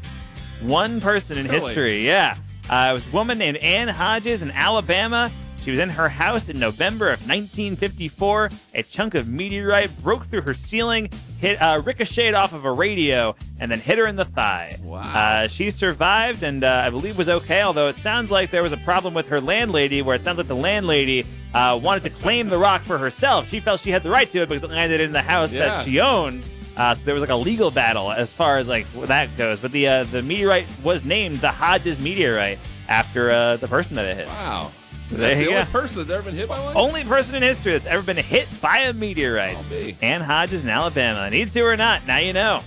One 0.61 0.99
person 0.99 1.37
in 1.37 1.45
Really? 1.47 1.59
history, 1.59 2.05
yeah. 2.05 2.35
Uh, 2.71 2.87
it 2.89 2.93
was 2.93 3.07
a 3.07 3.11
woman 3.11 3.37
named 3.37 3.57
Ann 3.57 3.87
Hodges 3.87 4.41
in 4.41 4.49
Alabama. 4.49 5.31
She 5.63 5.71
was 5.71 5.79
in 5.79 5.89
her 5.91 6.09
house 6.09 6.49
in 6.49 6.59
November 6.59 7.05
of 7.07 7.19
1954. 7.27 8.49
A 8.75 8.83
chunk 8.83 9.15
of 9.15 9.27
meteorite 9.29 9.89
broke 10.03 10.25
through 10.25 10.41
her 10.41 10.53
ceiling, 10.53 11.09
hit 11.39 11.61
uh, 11.61 11.81
ricocheted 11.85 12.33
off 12.33 12.53
of 12.53 12.65
a 12.65 12.71
radio, 12.71 13.33
and 13.61 13.71
then 13.71 13.79
hit 13.79 13.97
her 13.97 14.05
in 14.07 14.15
the 14.17 14.25
thigh. 14.25 14.77
Wow. 14.83 14.99
Uh, 15.01 15.47
she 15.47 15.69
survived 15.69 16.43
and 16.43 16.63
uh, 16.63 16.83
I 16.85 16.89
believe 16.89 17.17
was 17.17 17.29
okay, 17.29 17.61
although 17.61 17.87
it 17.87 17.95
sounds 17.95 18.29
like 18.29 18.51
there 18.51 18.61
was 18.63 18.73
a 18.73 18.77
problem 18.77 19.13
with 19.13 19.29
her 19.29 19.39
landlady 19.39 20.01
where 20.01 20.15
it 20.15 20.23
sounds 20.23 20.37
like 20.37 20.47
the 20.47 20.55
landlady 20.55 21.25
uh, 21.53 21.79
wanted 21.81 22.03
to 22.03 22.09
claim 22.09 22.49
the 22.49 22.57
rock 22.57 22.81
for 22.83 22.97
herself. 22.97 23.49
She 23.49 23.59
felt 23.61 23.79
she 23.79 23.91
had 23.91 24.03
the 24.03 24.09
right 24.09 24.29
to 24.31 24.39
it 24.41 24.49
because 24.49 24.63
it 24.63 24.69
landed 24.69 24.99
in 24.99 25.13
the 25.13 25.21
house 25.21 25.53
Yeah. 25.53 25.69
that 25.69 25.85
she 25.85 25.99
owned. 26.01 26.45
Uh, 26.75 26.93
so 26.95 27.05
there 27.05 27.13
was 27.13 27.21
like 27.21 27.29
a 27.29 27.35
legal 27.35 27.69
battle 27.71 28.11
as 28.11 28.33
far 28.33 28.57
as 28.57 28.67
like 28.67 28.85
that 29.05 29.35
goes. 29.37 29.59
But 29.59 29.71
the 29.71 29.87
uh, 29.87 30.03
the 30.05 30.21
meteorite 30.23 30.65
was 30.83 31.05
named 31.05 31.35
the 31.37 31.51
Hodges 31.51 31.99
meteorite 31.99 32.57
after 32.89 33.29
uh, 33.29 33.57
the 33.57 33.67
person 33.67 33.95
that 33.95 34.05
it 34.05 34.17
hit. 34.17 34.27
Wow. 34.27 34.71
That's 35.17 35.39
the 35.39 35.45
go. 35.45 35.51
only 35.51 35.65
person 35.65 35.97
that's 35.99 36.09
ever 36.11 36.23
been 36.23 36.35
hit 36.35 36.49
by 36.49 36.59
one? 36.59 36.75
Only 36.75 37.03
person 37.03 37.35
in 37.35 37.41
history 37.43 37.73
that's 37.73 37.85
ever 37.85 38.03
been 38.03 38.17
hit 38.23 38.47
by 38.61 38.79
a 38.79 38.93
meteorite. 38.93 39.55
Oh, 39.57 39.65
Be. 39.69 39.95
Ann 40.01 40.21
Hodges 40.21 40.63
in 40.63 40.69
Alabama. 40.69 41.29
Need 41.29 41.51
to 41.51 41.61
or 41.61 41.77
not, 41.77 42.05
now 42.07 42.17
you 42.17 42.33
know. 42.33 42.61